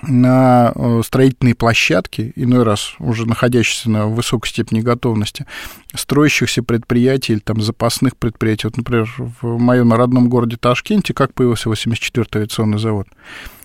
на 0.02 0.72
э, 0.74 1.00
строительные 1.04 1.54
площадки, 1.54 2.32
иной 2.36 2.64
раз 2.64 2.94
уже 2.98 3.26
находящиеся 3.26 3.90
на 3.90 4.06
высокой 4.06 4.48
степени 4.48 4.80
готовности, 4.80 5.46
строящихся 5.94 6.62
предприятий 6.62 7.34
или 7.34 7.40
там 7.40 7.60
запасных 7.60 8.16
предприятий. 8.16 8.66
Вот, 8.66 8.76
например, 8.76 9.12
в 9.40 9.58
моем 9.58 9.92
родном 9.92 10.28
городе 10.28 10.56
Ташкенте 10.56 11.14
как 11.14 11.34
появился 11.34 11.70
84-й 11.70 12.38
авиационный 12.38 12.78
завод? 12.78 13.08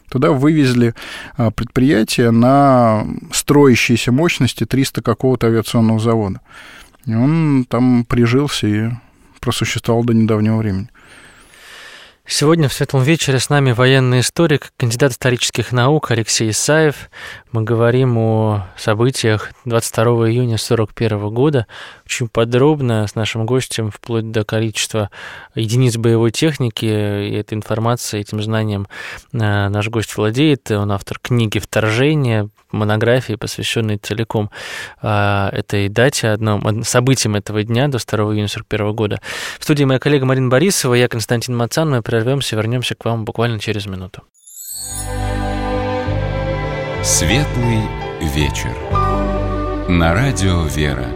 Туда 0.10 0.32
вывезли 0.32 0.94
а, 1.38 1.52
предприятие 1.52 2.32
на 2.32 3.06
строящиеся 3.32 4.12
мощности 4.12 4.66
300 4.66 5.02
какого-то 5.02 5.48
авиационного 5.48 6.00
завода. 6.00 6.42
И 7.06 7.14
он 7.14 7.66
там 7.68 8.06
прижился 8.06 8.68
и 8.68 8.90
просуществовал 9.40 10.04
до 10.04 10.14
недавнего 10.14 10.58
времени. 10.58 10.90
Сегодня 12.34 12.70
в 12.70 12.74
Светлом 12.74 13.04
вечере 13.04 13.40
с 13.40 13.50
нами 13.50 13.74
военный 13.74 14.22
историк, 14.22 14.72
кандидат 14.78 15.12
исторических 15.12 15.74
наук 15.74 16.12
Алексей 16.12 16.50
Исаев. 16.52 17.10
Мы 17.52 17.64
говорим 17.64 18.18
о 18.18 18.68
событиях 18.78 19.52
22 19.66 20.30
июня 20.30 20.56
1941 20.56 21.30
года 21.30 21.68
очень 22.06 22.30
подробно 22.30 23.06
с 23.06 23.16
нашим 23.16 23.46
гостем, 23.46 23.92
вплоть 23.92 24.32
до 24.32 24.46
количества 24.46 25.10
единиц 25.56 25.98
боевой 25.98 26.32
техники. 26.32 26.86
И 26.86 27.36
этой 27.36 27.56
информацией, 27.56 28.22
этим 28.22 28.42
знанием 28.42 28.88
э, 29.34 29.38
наш 29.38 29.90
гость 29.90 30.16
владеет. 30.16 30.72
Он 30.72 30.94
автор 30.94 31.20
книги 31.20 31.60
«Вторжение», 31.60 32.50
монографии, 32.72 33.36
посвященной 33.36 33.98
целиком 33.98 34.50
э, 35.02 35.50
этой 35.52 35.90
дате, 35.90 36.30
одном 36.30 36.84
событиям 36.84 37.36
этого 37.36 37.64
дня, 37.64 37.88
до 37.88 37.98
2 37.98 38.18
июня 38.34 38.46
1941 38.46 38.94
года. 38.94 39.22
В 39.60 39.64
студии 39.64 39.84
моя 39.84 40.00
коллега 40.00 40.26
Марина 40.26 40.50
Борисова, 40.50 40.94
я 40.94 41.08
Константин 41.08 41.56
Мацан. 41.56 41.90
Мы 41.90 42.02
прервемся, 42.02 42.56
вернемся 42.56 42.96
к 42.96 43.06
вам 43.06 43.26
буквально 43.26 43.60
через 43.60 43.86
минуту. 43.86 44.24
Светлый 47.04 47.82
вечер. 48.22 48.76
На 49.90 50.14
радио 50.14 50.64
«Вера» 50.66 51.08